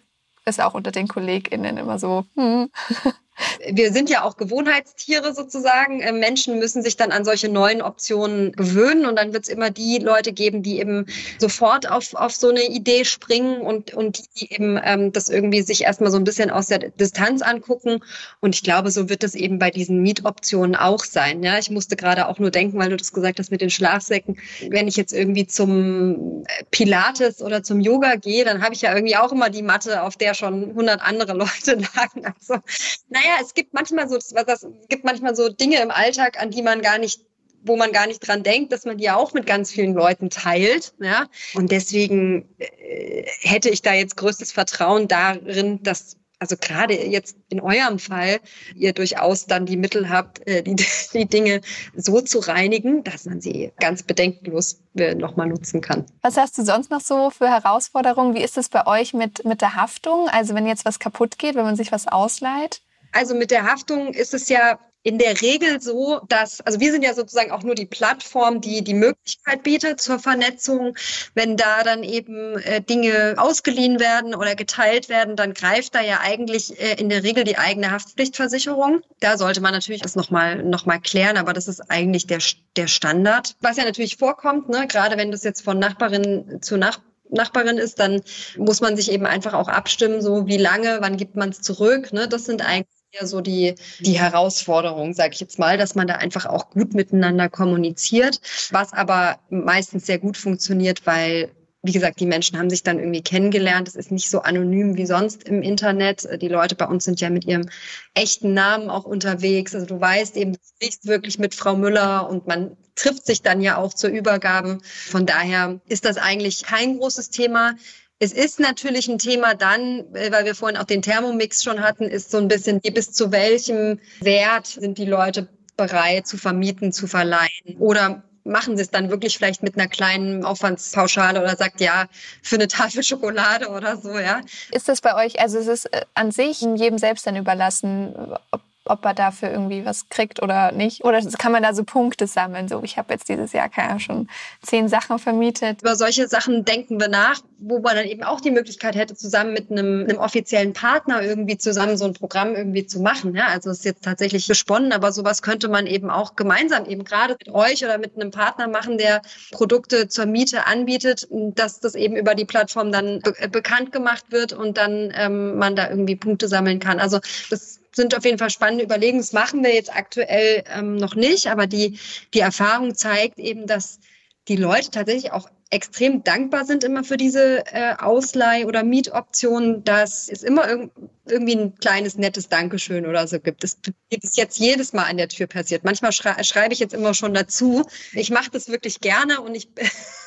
ist 0.45 0.61
auch 0.61 0.75
unter 0.75 0.91
den 0.91 1.07
KollegInnen 1.07 1.77
immer 1.77 1.99
so, 1.99 2.25
hm. 2.35 2.69
Wir 3.69 3.91
sind 3.91 4.09
ja 4.09 4.23
auch 4.23 4.37
Gewohnheitstiere 4.37 5.33
sozusagen. 5.33 6.01
Äh, 6.01 6.13
Menschen 6.13 6.59
müssen 6.59 6.81
sich 6.81 6.95
dann 6.95 7.11
an 7.11 7.25
solche 7.25 7.49
neuen 7.49 7.81
Optionen 7.81 8.51
gewöhnen 8.53 9.05
und 9.05 9.17
dann 9.17 9.33
wird 9.33 9.43
es 9.43 9.49
immer 9.49 9.71
die 9.71 9.97
Leute 9.97 10.31
geben, 10.31 10.63
die 10.63 10.79
eben 10.79 11.05
sofort 11.37 11.89
auf, 11.89 12.13
auf 12.13 12.33
so 12.33 12.49
eine 12.49 12.63
Idee 12.63 13.03
springen 13.03 13.61
und, 13.61 13.93
und 13.93 14.23
die 14.39 14.53
eben 14.53 14.79
ähm, 14.83 15.11
das 15.11 15.29
irgendwie 15.29 15.61
sich 15.61 15.83
erstmal 15.83 16.11
so 16.11 16.17
ein 16.17 16.23
bisschen 16.23 16.49
aus 16.49 16.67
der 16.67 16.79
Distanz 16.79 17.41
angucken. 17.41 17.99
Und 18.39 18.55
ich 18.55 18.63
glaube, 18.63 18.91
so 18.91 19.09
wird 19.09 19.23
es 19.23 19.35
eben 19.35 19.59
bei 19.59 19.69
diesen 19.69 20.01
Mietoptionen 20.01 20.75
auch 20.75 21.03
sein. 21.03 21.43
Ja, 21.43 21.57
ich 21.57 21.69
musste 21.69 21.95
gerade 21.95 22.27
auch 22.27 22.39
nur 22.39 22.51
denken, 22.51 22.79
weil 22.79 22.89
du 22.89 22.97
das 22.97 23.11
gesagt 23.11 23.39
hast 23.39 23.51
mit 23.51 23.61
den 23.61 23.69
Schlafsäcken. 23.69 24.37
Wenn 24.69 24.87
ich 24.87 24.95
jetzt 24.95 25.13
irgendwie 25.13 25.47
zum 25.47 26.45
Pilates 26.71 27.41
oder 27.41 27.63
zum 27.63 27.79
Yoga 27.79 28.15
gehe, 28.15 28.45
dann 28.45 28.63
habe 28.63 28.73
ich 28.73 28.81
ja 28.81 28.93
irgendwie 28.93 29.17
auch 29.17 29.31
immer 29.31 29.49
die 29.49 29.63
Matte, 29.63 30.03
auf 30.03 30.15
der 30.15 30.33
schon 30.33 30.69
100 30.69 31.01
andere 31.01 31.33
Leute 31.33 31.77
lagen. 31.95 32.25
Also, 32.25 32.61
naja, 33.09 33.24
naja, 33.25 33.39
es 33.41 33.53
gibt 33.53 33.73
manchmal 33.73 34.07
so, 34.07 34.17
das, 34.17 34.67
gibt 34.89 35.03
manchmal 35.03 35.35
so 35.35 35.49
Dinge 35.49 35.81
im 35.81 35.91
Alltag, 35.91 36.41
an 36.41 36.51
die 36.51 36.61
man 36.61 36.81
gar 36.81 36.97
nicht 36.97 37.21
wo 37.67 37.75
man 37.77 37.91
gar 37.91 38.05
nicht 38.05 38.19
dran 38.19 38.43
denkt, 38.43 38.71
dass 38.71 38.85
man 38.85 38.99
die 38.99 39.09
auch 39.09 39.33
mit 39.33 39.47
ganz 39.47 39.71
vielen 39.71 39.95
Leuten 39.95 40.29
teilt. 40.29 40.93
Ja? 41.01 41.25
Und 41.55 41.71
deswegen 41.71 42.47
äh, 42.59 43.25
hätte 43.41 43.71
ich 43.71 43.81
da 43.81 43.91
jetzt 43.95 44.17
größtes 44.17 44.51
Vertrauen 44.51 45.07
darin, 45.07 45.81
dass 45.81 46.17
also 46.37 46.57
gerade 46.57 46.93
jetzt 46.93 47.37
in 47.49 47.61
eurem 47.61 47.97
Fall, 47.97 48.39
ihr 48.75 48.93
durchaus 48.93 49.47
dann 49.47 49.65
die 49.65 49.77
Mittel 49.77 50.09
habt, 50.09 50.45
äh, 50.47 50.61
die, 50.61 50.75
die 51.13 51.25
Dinge 51.25 51.61
so 51.95 52.21
zu 52.21 52.39
reinigen, 52.39 53.03
dass 53.03 53.25
man 53.25 53.41
sie 53.41 53.71
ganz 53.79 54.03
bedenkenlos 54.03 54.81
äh, 54.95 55.15
nochmal 55.15 55.47
nutzen 55.47 55.81
kann. 55.81 56.05
Was 56.21 56.37
hast 56.37 56.57
du 56.57 56.63
sonst 56.63 56.91
noch 56.91 57.01
so 57.01 57.31
für 57.31 57.47
Herausforderungen? 57.47 58.35
Wie 58.35 58.43
ist 58.43 58.57
es 58.57 58.69
bei 58.69 58.85
euch 58.85 59.13
mit, 59.13 59.43
mit 59.45 59.61
der 59.61 59.75
Haftung? 59.75 60.29
Also 60.29 60.53
wenn 60.53 60.67
jetzt 60.67 60.85
was 60.85 60.99
kaputt 60.99 61.39
geht, 61.39 61.55
wenn 61.55 61.63
man 61.63 61.75
sich 61.75 61.91
was 61.91 62.07
ausleiht? 62.07 62.81
Also 63.15 63.33
mit 63.33 63.49
der 63.49 63.63
Haftung 63.63 64.13
ist 64.13 64.33
es 64.33 64.49
ja 64.49 64.77
in 65.01 65.17
der 65.17 65.39
Regel 65.39 65.79
so, 65.79 66.19
dass, 66.27 66.59
also 66.61 66.81
wir 66.81 66.91
sind 66.91 67.01
ja 67.01 67.13
sozusagen 67.13 67.51
auch 67.51 67.63
nur 67.63 67.75
die 67.75 67.85
Plattform, 67.85 68.59
die 68.59 68.83
die 68.83 68.93
Möglichkeit 68.93 69.63
bietet 69.63 70.01
zur 70.01 70.19
Vernetzung. 70.19 70.97
Wenn 71.33 71.55
da 71.55 71.83
dann 71.83 72.03
eben 72.03 72.57
äh, 72.57 72.81
Dinge 72.81 73.35
ausgeliehen 73.37 74.01
werden 74.01 74.35
oder 74.35 74.55
geteilt 74.55 75.07
werden, 75.07 75.37
dann 75.37 75.53
greift 75.53 75.95
da 75.95 76.01
ja 76.01 76.19
eigentlich 76.21 76.77
äh, 76.81 76.99
in 76.99 77.07
der 77.07 77.23
Regel 77.23 77.45
die 77.45 77.57
eigene 77.57 77.91
Haftpflichtversicherung. 77.91 79.01
Da 79.21 79.37
sollte 79.37 79.61
man 79.61 79.71
natürlich 79.71 80.01
das 80.01 80.17
nochmal 80.17 80.61
noch 80.63 80.85
mal 80.85 80.99
klären, 80.99 81.37
aber 81.37 81.53
das 81.53 81.69
ist 81.69 81.89
eigentlich 81.89 82.27
der, 82.27 82.39
der 82.75 82.87
Standard. 82.87 83.55
Was 83.61 83.77
ja 83.77 83.85
natürlich 83.85 84.17
vorkommt, 84.17 84.67
ne, 84.67 84.87
gerade 84.87 85.15
wenn 85.15 85.31
das 85.31 85.43
jetzt 85.43 85.61
von 85.61 85.79
Nachbarin 85.79 86.59
zu 86.61 86.75
Nachbarin 86.75 87.15
Nachbarin 87.29 87.77
ist, 87.77 87.99
dann 87.99 88.21
muss 88.57 88.81
man 88.81 88.95
sich 88.95 89.11
eben 89.11 89.25
einfach 89.25 89.53
auch 89.53 89.67
abstimmen, 89.67 90.21
so 90.21 90.47
wie 90.47 90.57
lange, 90.57 90.97
wann 91.01 91.17
gibt 91.17 91.35
man 91.35 91.49
es 91.49 91.61
zurück. 91.61 92.13
Ne? 92.13 92.27
Das 92.27 92.45
sind 92.45 92.63
eigentlich 92.63 92.94
ja 93.19 93.25
so 93.25 93.41
die, 93.41 93.75
die 93.99 94.19
Herausforderung, 94.19 95.13
sage 95.13 95.33
ich 95.33 95.39
jetzt 95.39 95.59
mal, 95.59 95.77
dass 95.77 95.95
man 95.95 96.07
da 96.07 96.15
einfach 96.15 96.45
auch 96.45 96.69
gut 96.69 96.93
miteinander 96.93 97.49
kommuniziert, 97.49 98.39
was 98.71 98.93
aber 98.93 99.39
meistens 99.49 100.05
sehr 100.05 100.19
gut 100.19 100.37
funktioniert, 100.37 101.05
weil 101.05 101.51
wie 101.85 101.91
gesagt, 101.91 102.19
die 102.19 102.25
Menschen 102.25 102.57
haben 102.57 102.71
sich 102.71 102.81
dann 102.81 102.97
irgendwie 102.97 103.21
kennengelernt. 103.21 103.87
Es 103.87 103.95
ist 103.95 104.11
nicht 104.11 104.27
so 104.27 104.41
anonym 104.41 104.97
wie 104.97 105.05
sonst 105.05 105.43
im 105.43 105.61
Internet. 105.61 106.27
Die 106.41 106.47
Leute 106.47 106.73
bei 106.73 106.87
uns 106.87 107.03
sind 107.03 107.21
ja 107.21 107.29
mit 107.29 107.45
ihrem 107.45 107.69
echten 108.15 108.55
Namen 108.55 108.89
auch 108.89 109.05
unterwegs. 109.05 109.75
Also 109.75 109.85
du 109.85 110.01
weißt 110.01 110.35
eben, 110.35 110.53
du 110.53 110.59
sprichst 110.75 111.05
wirklich 111.05 111.37
mit 111.37 111.53
Frau 111.53 111.75
Müller 111.75 112.27
und 112.27 112.47
man 112.47 112.75
trifft 112.95 113.27
sich 113.27 113.43
dann 113.43 113.61
ja 113.61 113.77
auch 113.77 113.93
zur 113.93 114.09
Übergabe. 114.09 114.79
Von 114.81 115.27
daher 115.27 115.79
ist 115.87 116.05
das 116.05 116.17
eigentlich 116.17 116.63
kein 116.63 116.97
großes 116.97 117.29
Thema. 117.29 117.75
Es 118.19 118.31
ist 118.31 118.59
natürlich 118.59 119.09
ein 119.09 119.17
Thema 119.17 119.55
dann, 119.55 120.13
äh, 120.15 120.31
weil 120.31 120.45
wir 120.45 120.55
vorhin 120.55 120.77
auch 120.77 120.85
den 120.85 121.01
Thermomix 121.01 121.63
schon 121.63 121.81
hatten, 121.81 122.05
ist 122.05 122.31
so 122.31 122.37
ein 122.37 122.47
bisschen, 122.47 122.79
bis 122.79 123.11
zu 123.11 123.31
welchem 123.31 123.99
Wert 124.21 124.67
sind 124.67 124.97
die 124.97 125.05
Leute 125.05 125.49
bereit 125.75 126.25
zu 126.25 126.37
vermieten, 126.37 126.93
zu 126.93 127.07
verleihen? 127.07 127.77
Oder 127.79 128.23
machen 128.45 128.77
sie 128.77 128.83
es 128.83 128.91
dann 128.91 129.09
wirklich 129.09 129.37
vielleicht 129.37 129.63
mit 129.63 129.77
einer 129.77 129.87
kleinen 129.87 130.45
Aufwandspauschale 130.45 131.41
oder 131.41 131.57
sagt 131.57 131.81
ja 131.81 132.05
für 132.41 132.55
eine 132.55 132.67
Tafel 132.67 133.03
Schokolade 133.03 133.69
oder 133.69 133.97
so, 133.97 134.17
ja. 134.17 134.41
Ist 134.71 134.87
das 134.87 135.01
bei 135.01 135.25
euch, 135.25 135.39
also 135.41 135.57
es 135.57 135.67
ist 135.67 135.85
äh, 135.85 136.05
an 136.13 136.31
sich 136.31 136.61
jedem 136.61 136.97
selbst 136.97 137.27
dann 137.27 137.35
überlassen, 137.35 138.15
ob 138.51 138.61
ob 138.85 139.03
er 139.05 139.13
dafür 139.13 139.51
irgendwie 139.51 139.85
was 139.85 140.09
kriegt 140.09 140.41
oder 140.41 140.71
nicht. 140.71 141.03
Oder 141.03 141.21
kann 141.37 141.51
man 141.51 141.63
da 141.63 141.73
so 141.73 141.83
Punkte 141.83 142.27
sammeln? 142.27 142.67
So, 142.67 142.81
ich 142.83 142.97
habe 142.97 143.13
jetzt 143.13 143.27
dieses 143.29 143.51
Jahr 143.51 143.69
keine 143.69 143.99
schon 143.99 144.29
zehn 144.61 144.87
Sachen 144.87 145.19
vermietet. 145.19 145.81
Über 145.81 145.95
solche 145.95 146.27
Sachen 146.27 146.65
denken 146.65 146.99
wir 146.99 147.07
nach, 147.07 147.41
wo 147.57 147.79
man 147.79 147.95
dann 147.95 148.05
eben 148.05 148.23
auch 148.23 148.41
die 148.41 148.51
Möglichkeit 148.51 148.95
hätte, 148.95 149.15
zusammen 149.15 149.53
mit 149.53 149.71
einem, 149.71 150.03
einem 150.03 150.17
offiziellen 150.17 150.73
Partner 150.73 151.21
irgendwie 151.23 151.57
zusammen 151.57 151.97
so 151.97 152.05
ein 152.05 152.13
Programm 152.13 152.55
irgendwie 152.55 152.85
zu 152.85 152.99
machen. 152.99 153.35
Ja, 153.35 153.47
also 153.47 153.71
es 153.71 153.79
ist 153.79 153.85
jetzt 153.85 154.03
tatsächlich 154.03 154.47
gesponnen, 154.47 154.91
aber 154.91 155.11
sowas 155.11 155.41
könnte 155.41 155.67
man 155.67 155.87
eben 155.87 156.09
auch 156.09 156.35
gemeinsam 156.35 156.85
eben 156.85 157.03
gerade 157.03 157.35
mit 157.39 157.53
euch 157.53 157.83
oder 157.83 157.97
mit 157.97 158.15
einem 158.15 158.31
Partner 158.31 158.67
machen, 158.67 158.97
der 158.97 159.21
Produkte 159.51 160.07
zur 160.07 160.27
Miete 160.27 160.67
anbietet, 160.67 161.27
dass 161.31 161.79
das 161.79 161.95
eben 161.95 162.15
über 162.15 162.35
die 162.35 162.45
Plattform 162.45 162.91
dann 162.91 163.19
be 163.21 163.33
bekannt 163.49 163.91
gemacht 163.91 164.25
wird 164.29 164.53
und 164.53 164.77
dann 164.77 165.11
ähm, 165.15 165.57
man 165.57 165.75
da 165.75 165.89
irgendwie 165.89 166.15
Punkte 166.15 166.47
sammeln 166.47 166.79
kann. 166.79 166.99
Also 166.99 167.19
das 167.49 167.79
sind 167.95 168.15
auf 168.15 168.25
jeden 168.25 168.37
Fall 168.37 168.49
spannende 168.49 168.83
Überlegungen. 168.83 169.21
Das 169.21 169.33
machen 169.33 169.63
wir 169.63 169.73
jetzt 169.73 169.95
aktuell 169.95 170.63
ähm, 170.67 170.97
noch 170.97 171.15
nicht, 171.15 171.47
aber 171.47 171.65
die, 171.65 171.97
die 172.33 172.41
Erfahrung 172.41 172.95
zeigt 172.95 173.39
eben, 173.39 173.67
dass 173.67 173.99
die 174.47 174.57
Leute 174.57 174.91
tatsächlich 174.91 175.31
auch 175.31 175.49
extrem 175.71 176.23
dankbar 176.23 176.65
sind 176.65 176.83
immer 176.83 177.03
für 177.03 177.17
diese 177.17 177.65
äh, 177.65 177.95
Ausleih- 177.95 178.65
oder 178.65 178.83
Mietoptionen, 178.83 179.83
dass 179.83 180.29
es 180.29 180.43
immer 180.43 180.67
irg 180.69 180.91
irgendwie 181.27 181.55
ein 181.55 181.75
kleines, 181.79 182.17
nettes 182.17 182.49
Dankeschön 182.49 183.07
oder 183.07 183.27
so 183.27 183.39
gibt. 183.39 183.63
Das 183.63 183.77
ist 184.09 184.37
jetzt 184.37 184.59
jedes 184.59 184.93
Mal 184.93 185.05
an 185.05 185.17
der 185.17 185.27
Tür 185.27 185.47
passiert. 185.47 185.83
Manchmal 185.83 186.11
schrei 186.11 186.43
schreibe 186.43 186.73
ich 186.73 186.79
jetzt 186.79 186.93
immer 186.93 187.15
schon 187.15 187.33
dazu. 187.33 187.83
Ich 188.13 188.29
mache 188.29 188.51
das 188.51 188.69
wirklich 188.69 188.99
gerne 188.99 189.41
und 189.41 189.55
ich 189.55 189.67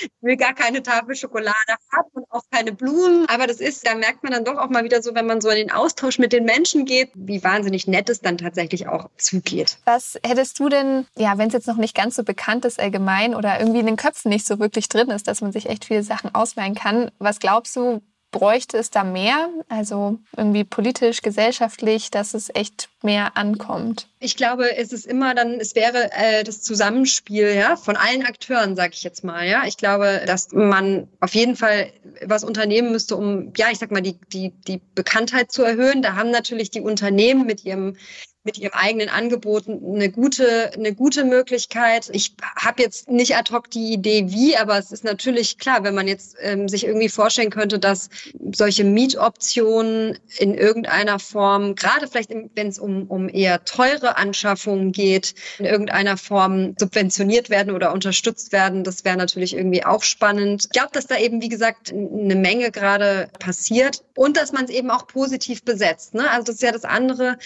ich 0.00 0.10
will 0.20 0.36
gar 0.36 0.54
keine 0.54 0.82
Tafel 0.82 1.14
Schokolade 1.14 1.54
haben 1.92 2.08
und 2.12 2.24
auch 2.30 2.42
keine 2.50 2.72
Blumen. 2.72 3.26
Aber 3.28 3.46
das 3.46 3.60
ist, 3.60 3.86
da 3.86 3.94
merkt 3.94 4.22
man 4.22 4.32
dann 4.32 4.44
doch 4.44 4.56
auch 4.56 4.68
mal 4.68 4.84
wieder 4.84 5.02
so, 5.02 5.14
wenn 5.14 5.26
man 5.26 5.40
so 5.40 5.48
in 5.50 5.56
den 5.56 5.70
Austausch 5.70 6.18
mit 6.18 6.32
den 6.32 6.44
Menschen 6.44 6.84
geht, 6.84 7.10
wie 7.14 7.42
wahnsinnig 7.42 7.86
nett 7.86 8.08
es 8.08 8.20
dann 8.20 8.38
tatsächlich 8.38 8.88
auch 8.88 9.08
zugeht. 9.16 9.78
Was 9.84 10.18
hättest 10.24 10.58
du 10.58 10.68
denn, 10.68 11.06
ja, 11.16 11.38
wenn 11.38 11.48
es 11.48 11.54
jetzt 11.54 11.68
noch 11.68 11.76
nicht 11.76 11.94
ganz 11.94 12.16
so 12.16 12.24
bekannt 12.24 12.64
ist 12.64 12.80
allgemein 12.80 13.34
oder 13.34 13.58
irgendwie 13.58 13.80
in 13.80 13.86
den 13.86 13.96
Köpfen 13.96 14.28
nicht 14.28 14.46
so 14.46 14.58
wirklich 14.58 14.88
drin 14.88 15.10
ist, 15.10 15.28
dass 15.28 15.40
man 15.40 15.52
sich 15.52 15.68
echt 15.68 15.84
viele 15.84 16.02
Sachen 16.02 16.34
ausleihen 16.34 16.74
kann, 16.74 17.10
was 17.18 17.38
glaubst 17.38 17.76
du, 17.76 18.02
bräuchte 18.30 18.76
es 18.76 18.90
da 18.90 19.04
mehr, 19.04 19.48
also 19.68 20.18
irgendwie 20.36 20.64
politisch, 20.64 21.22
gesellschaftlich, 21.22 22.10
dass 22.10 22.34
es 22.34 22.54
echt 22.54 22.90
mehr 23.02 23.36
ankommt? 23.36 24.08
Ich 24.26 24.36
glaube, 24.36 24.76
es 24.76 24.92
ist 24.92 25.06
immer 25.06 25.36
dann, 25.36 25.60
es 25.60 25.76
wäre 25.76 26.10
äh, 26.10 26.42
das 26.42 26.60
Zusammenspiel 26.60 27.54
ja, 27.54 27.76
von 27.76 27.94
allen 27.94 28.26
Akteuren, 28.26 28.74
sage 28.74 28.92
ich 28.94 29.04
jetzt 29.04 29.22
mal. 29.22 29.46
Ja, 29.46 29.66
ich 29.66 29.76
glaube, 29.76 30.22
dass 30.26 30.50
man 30.50 31.06
auf 31.20 31.32
jeden 31.36 31.54
Fall 31.54 31.92
was 32.24 32.42
unternehmen 32.42 32.90
müsste, 32.90 33.14
um 33.14 33.52
ja, 33.56 33.68
ich 33.70 33.78
sag 33.78 33.92
mal, 33.92 34.02
die 34.02 34.18
die 34.32 34.50
die 34.66 34.80
Bekanntheit 34.96 35.52
zu 35.52 35.62
erhöhen. 35.62 36.02
Da 36.02 36.16
haben 36.16 36.32
natürlich 36.32 36.72
die 36.72 36.80
Unternehmen 36.80 37.46
mit 37.46 37.64
ihrem 37.64 37.96
mit 38.46 38.56
ihrem 38.58 38.72
eigenen 38.72 39.08
Angebot 39.10 39.68
eine 39.68 40.10
gute, 40.10 40.70
eine 40.72 40.94
gute 40.94 41.24
Möglichkeit. 41.24 42.08
Ich 42.12 42.34
habe 42.56 42.80
jetzt 42.80 43.10
nicht 43.10 43.36
ad 43.36 43.52
hoc 43.52 43.68
die 43.70 43.92
Idee, 43.92 44.30
wie, 44.30 44.56
aber 44.56 44.78
es 44.78 44.92
ist 44.92 45.04
natürlich 45.04 45.58
klar, 45.58 45.82
wenn 45.82 45.94
man 45.94 46.08
jetzt 46.08 46.36
ähm, 46.40 46.68
sich 46.68 46.86
irgendwie 46.86 47.08
vorstellen 47.08 47.50
könnte, 47.50 47.78
dass 47.78 48.08
solche 48.54 48.84
Mietoptionen 48.84 50.18
in 50.38 50.54
irgendeiner 50.54 51.18
Form, 51.18 51.74
gerade 51.74 52.06
vielleicht 52.06 52.30
wenn 52.30 52.68
es 52.68 52.78
um, 52.78 53.08
um 53.08 53.28
eher 53.28 53.64
teure 53.64 54.15
Anschaffungen 54.16 54.92
geht, 54.92 55.34
in 55.58 55.64
irgendeiner 55.64 56.16
Form 56.16 56.74
subventioniert 56.78 57.50
werden 57.50 57.74
oder 57.74 57.92
unterstützt 57.92 58.52
werden, 58.52 58.84
das 58.84 59.04
wäre 59.04 59.16
natürlich 59.16 59.54
irgendwie 59.54 59.84
auch 59.84 60.02
spannend. 60.02 60.64
Ich 60.64 60.70
glaube, 60.70 60.90
dass 60.92 61.06
da 61.06 61.18
eben, 61.18 61.42
wie 61.42 61.48
gesagt, 61.48 61.92
eine 61.92 62.34
Menge 62.34 62.70
gerade 62.70 63.28
passiert 63.38 64.02
und 64.14 64.36
dass 64.36 64.52
man 64.52 64.64
es 64.64 64.70
eben 64.70 64.90
auch 64.90 65.06
positiv 65.06 65.64
besetzt. 65.64 66.14
Ne? 66.14 66.30
Also 66.30 66.46
das 66.46 66.56
ist 66.56 66.62
ja 66.62 66.72
das 66.72 66.84
andere 66.84 67.38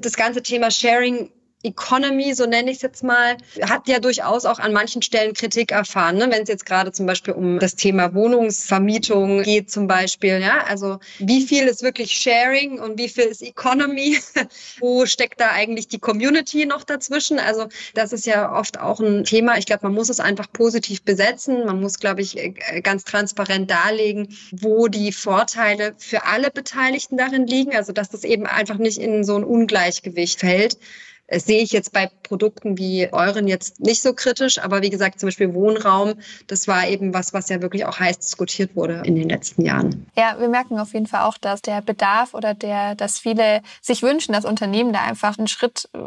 das 0.00 0.14
ganze 0.14 0.42
Thema 0.42 0.70
Sharing 0.70 1.30
Economy, 1.64 2.34
so 2.34 2.46
nenne 2.46 2.70
ich 2.70 2.76
es 2.76 2.82
jetzt 2.82 3.02
mal, 3.02 3.36
hat 3.62 3.88
ja 3.88 3.98
durchaus 3.98 4.44
auch 4.44 4.58
an 4.58 4.72
manchen 4.72 5.02
Stellen 5.02 5.32
Kritik 5.32 5.72
erfahren. 5.72 6.16
Ne? 6.16 6.28
Wenn 6.30 6.42
es 6.42 6.48
jetzt 6.48 6.66
gerade 6.66 6.92
zum 6.92 7.06
Beispiel 7.06 7.34
um 7.34 7.58
das 7.58 7.74
Thema 7.74 8.14
Wohnungsvermietung 8.14 9.42
geht 9.42 9.70
zum 9.70 9.86
Beispiel. 9.86 10.40
Ja? 10.40 10.64
Also 10.64 10.98
wie 11.18 11.42
viel 11.42 11.64
ist 11.66 11.82
wirklich 11.82 12.12
Sharing 12.12 12.78
und 12.78 12.98
wie 12.98 13.08
viel 13.08 13.24
ist 13.24 13.42
Economy? 13.42 14.18
Wo 14.78 15.06
steckt 15.06 15.40
da 15.40 15.50
eigentlich 15.50 15.88
die 15.88 15.98
Community 15.98 16.66
noch 16.66 16.84
dazwischen? 16.84 17.38
Also 17.38 17.68
das 17.94 18.12
ist 18.12 18.26
ja 18.26 18.52
oft 18.52 18.78
auch 18.78 19.00
ein 19.00 19.24
Thema. 19.24 19.56
Ich 19.56 19.66
glaube, 19.66 19.86
man 19.86 19.94
muss 19.94 20.10
es 20.10 20.20
einfach 20.20 20.52
positiv 20.52 21.02
besetzen. 21.02 21.64
Man 21.64 21.80
muss, 21.80 21.98
glaube 21.98 22.20
ich, 22.20 22.36
äh, 22.36 22.80
ganz 22.82 23.04
transparent 23.04 23.70
darlegen, 23.70 24.28
wo 24.52 24.88
die 24.88 25.12
Vorteile 25.12 25.94
für 25.96 26.24
alle 26.26 26.50
Beteiligten 26.50 27.16
darin 27.16 27.46
liegen. 27.46 27.74
Also 27.74 27.92
dass 27.92 28.10
das 28.10 28.24
eben 28.24 28.46
einfach 28.46 28.76
nicht 28.76 28.98
in 28.98 29.24
so 29.24 29.36
ein 29.36 29.44
Ungleichgewicht 29.44 30.40
fällt. 30.40 30.78
Das 31.34 31.46
sehe 31.46 31.60
ich 31.60 31.72
jetzt 31.72 31.92
bei 31.92 32.08
Produkten 32.22 32.78
wie 32.78 33.12
euren 33.12 33.48
jetzt 33.48 33.80
nicht 33.80 34.02
so 34.02 34.14
kritisch, 34.14 34.60
aber 34.60 34.82
wie 34.82 34.90
gesagt, 34.90 35.18
zum 35.18 35.26
Beispiel 35.26 35.52
Wohnraum, 35.52 36.14
das 36.46 36.68
war 36.68 36.86
eben 36.86 37.12
was, 37.12 37.34
was 37.34 37.48
ja 37.48 37.60
wirklich 37.60 37.86
auch 37.86 37.98
heiß 37.98 38.20
diskutiert 38.20 38.76
wurde 38.76 39.02
in 39.04 39.16
den 39.16 39.28
letzten 39.28 39.62
Jahren. 39.62 40.06
Ja, 40.16 40.36
wir 40.38 40.48
merken 40.48 40.78
auf 40.78 40.94
jeden 40.94 41.08
Fall 41.08 41.22
auch, 41.22 41.36
dass 41.36 41.60
der 41.60 41.82
Bedarf 41.82 42.34
oder 42.34 42.54
der, 42.54 42.94
dass 42.94 43.18
viele 43.18 43.62
sich 43.82 44.02
wünschen, 44.02 44.32
dass 44.32 44.44
Unternehmen 44.44 44.92
da 44.92 45.00
einfach 45.00 45.36
einen 45.36 45.48
Schritt 45.48 45.88
äh, 45.92 45.98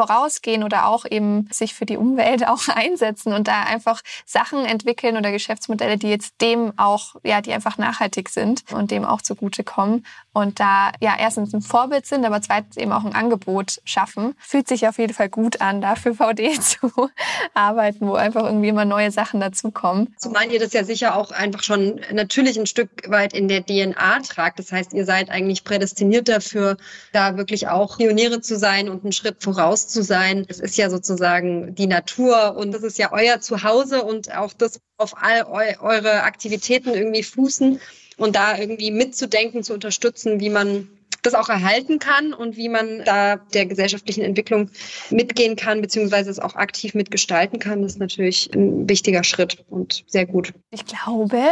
vorausgehen 0.00 0.64
oder 0.64 0.86
auch 0.86 1.04
eben 1.04 1.46
sich 1.52 1.74
für 1.74 1.84
die 1.84 1.98
Umwelt 1.98 2.46
auch 2.48 2.68
einsetzen 2.68 3.34
und 3.34 3.48
da 3.48 3.64
einfach 3.64 4.00
Sachen 4.24 4.64
entwickeln 4.64 5.18
oder 5.18 5.30
Geschäftsmodelle, 5.30 5.98
die 5.98 6.08
jetzt 6.08 6.40
dem 6.40 6.72
auch, 6.78 7.16
ja, 7.22 7.42
die 7.42 7.52
einfach 7.52 7.76
nachhaltig 7.76 8.30
sind 8.30 8.62
und 8.72 8.90
dem 8.90 9.04
auch 9.04 9.20
zugutekommen 9.20 10.06
und 10.32 10.58
da 10.58 10.92
ja 11.00 11.16
erstens 11.18 11.52
ein 11.52 11.60
Vorbild 11.60 12.06
sind, 12.06 12.24
aber 12.24 12.40
zweitens 12.40 12.78
eben 12.78 12.92
auch 12.92 13.04
ein 13.04 13.14
Angebot 13.14 13.82
schaffen. 13.84 14.34
Fühlt 14.38 14.68
sich 14.68 14.88
auf 14.88 14.98
jeden 14.98 15.12
Fall 15.12 15.28
gut 15.28 15.60
an, 15.60 15.82
da 15.82 15.96
für 15.96 16.14
VD 16.20 16.62
zu 16.62 17.10
arbeiten, 17.52 18.06
wo 18.06 18.14
einfach 18.14 18.44
irgendwie 18.44 18.68
immer 18.68 18.86
neue 18.86 19.10
Sachen 19.10 19.40
dazukommen. 19.40 20.14
Zumal 20.16 20.50
ihr 20.50 20.60
das 20.60 20.72
ja 20.72 20.84
sicher 20.84 21.14
auch 21.14 21.30
einfach 21.30 21.62
schon 21.62 22.00
natürlich 22.10 22.58
ein 22.58 22.66
Stück 22.66 22.88
weit 23.10 23.34
in 23.34 23.48
der 23.48 23.66
DNA 23.66 24.20
tragt. 24.20 24.58
Das 24.60 24.72
heißt, 24.72 24.94
ihr 24.94 25.04
seid 25.04 25.28
eigentlich 25.28 25.64
prädestiniert 25.64 26.28
dafür, 26.28 26.78
da 27.12 27.36
wirklich 27.36 27.68
auch 27.68 27.98
Pioniere 27.98 28.40
zu 28.40 28.56
sein 28.56 28.88
und 28.88 29.02
einen 29.02 29.12
Schritt 29.12 29.42
voraus 29.42 29.89
zu 29.90 30.02
sein. 30.02 30.44
Es 30.48 30.60
ist 30.60 30.76
ja 30.76 30.90
sozusagen 30.90 31.74
die 31.74 31.86
Natur 31.86 32.56
und 32.56 32.72
das 32.72 32.82
ist 32.82 32.98
ja 32.98 33.12
euer 33.12 33.40
Zuhause 33.40 34.02
und 34.02 34.34
auch 34.34 34.52
das 34.52 34.80
auf 34.96 35.14
all 35.22 35.44
eu 35.44 35.80
eure 35.80 36.22
Aktivitäten 36.22 36.90
irgendwie 36.90 37.22
fußen 37.22 37.80
und 38.16 38.36
da 38.36 38.58
irgendwie 38.58 38.90
mitzudenken, 38.90 39.62
zu 39.62 39.74
unterstützen, 39.74 40.40
wie 40.40 40.50
man 40.50 40.88
das 41.22 41.34
auch 41.34 41.48
erhalten 41.48 41.98
kann 41.98 42.32
und 42.32 42.56
wie 42.56 42.68
man 42.68 43.04
da 43.04 43.36
der 43.36 43.66
gesellschaftlichen 43.66 44.22
Entwicklung 44.22 44.70
mitgehen 45.10 45.56
kann, 45.56 45.82
beziehungsweise 45.82 46.30
es 46.30 46.38
auch 46.38 46.54
aktiv 46.54 46.94
mitgestalten 46.94 47.58
kann, 47.58 47.84
ist 47.84 47.98
natürlich 47.98 48.50
ein 48.54 48.88
wichtiger 48.88 49.24
Schritt 49.24 49.64
und 49.68 50.04
sehr 50.06 50.26
gut. 50.26 50.54
Ich 50.70 50.86
glaube, 50.86 51.42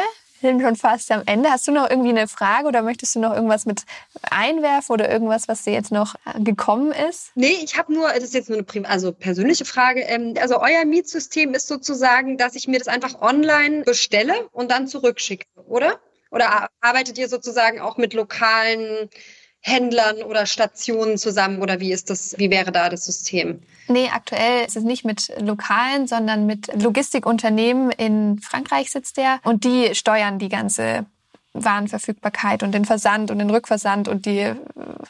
sind 0.40 0.62
schon 0.62 0.76
fast 0.76 1.10
am 1.10 1.22
Ende. 1.26 1.50
Hast 1.50 1.66
du 1.66 1.72
noch 1.72 1.88
irgendwie 1.90 2.10
eine 2.10 2.28
Frage 2.28 2.68
oder 2.68 2.82
möchtest 2.82 3.14
du 3.14 3.20
noch 3.20 3.34
irgendwas 3.34 3.66
mit 3.66 3.82
einwerfen 4.30 4.92
oder 4.92 5.10
irgendwas, 5.10 5.48
was 5.48 5.64
dir 5.64 5.72
jetzt 5.72 5.92
noch 5.92 6.14
gekommen 6.38 6.92
ist? 6.92 7.30
Nee, 7.34 7.58
ich 7.62 7.76
habe 7.76 7.92
nur, 7.92 8.08
das 8.08 8.24
ist 8.24 8.34
jetzt 8.34 8.48
nur 8.48 8.58
eine 8.58 8.88
also 8.88 9.12
persönliche 9.12 9.64
Frage. 9.64 10.00
Ähm, 10.02 10.34
also 10.40 10.60
euer 10.60 10.84
Mietsystem 10.84 11.54
ist 11.54 11.66
sozusagen, 11.66 12.36
dass 12.36 12.54
ich 12.54 12.68
mir 12.68 12.78
das 12.78 12.88
einfach 12.88 13.20
online 13.20 13.82
bestelle 13.82 14.48
und 14.52 14.70
dann 14.70 14.86
zurückschicke, 14.86 15.46
oder? 15.66 15.98
Oder 16.30 16.68
arbeitet 16.80 17.18
ihr 17.18 17.28
sozusagen 17.28 17.80
auch 17.80 17.96
mit 17.96 18.12
lokalen 18.12 19.08
Händlern 19.60 20.22
oder 20.22 20.46
Stationen 20.46 21.18
zusammen 21.18 21.60
oder 21.60 21.80
wie 21.80 21.92
ist 21.92 22.10
das, 22.10 22.38
wie 22.38 22.50
wäre 22.50 22.72
da 22.72 22.88
das 22.88 23.04
System? 23.04 23.60
Nee, 23.88 24.08
aktuell 24.12 24.66
ist 24.66 24.76
es 24.76 24.84
nicht 24.84 25.04
mit 25.04 25.32
lokalen, 25.40 26.06
sondern 26.06 26.46
mit 26.46 26.68
Logistikunternehmen. 26.80 27.90
In 27.90 28.38
Frankreich 28.38 28.90
sitzt 28.90 29.16
der 29.16 29.40
und 29.44 29.64
die 29.64 29.94
steuern 29.94 30.38
die 30.38 30.48
ganze 30.48 31.06
Warenverfügbarkeit 31.64 32.62
und 32.62 32.72
den 32.72 32.84
Versand 32.84 33.30
und 33.30 33.38
den 33.38 33.50
Rückversand 33.50 34.08
und 34.08 34.26
die 34.26 34.38
äh, 34.38 34.56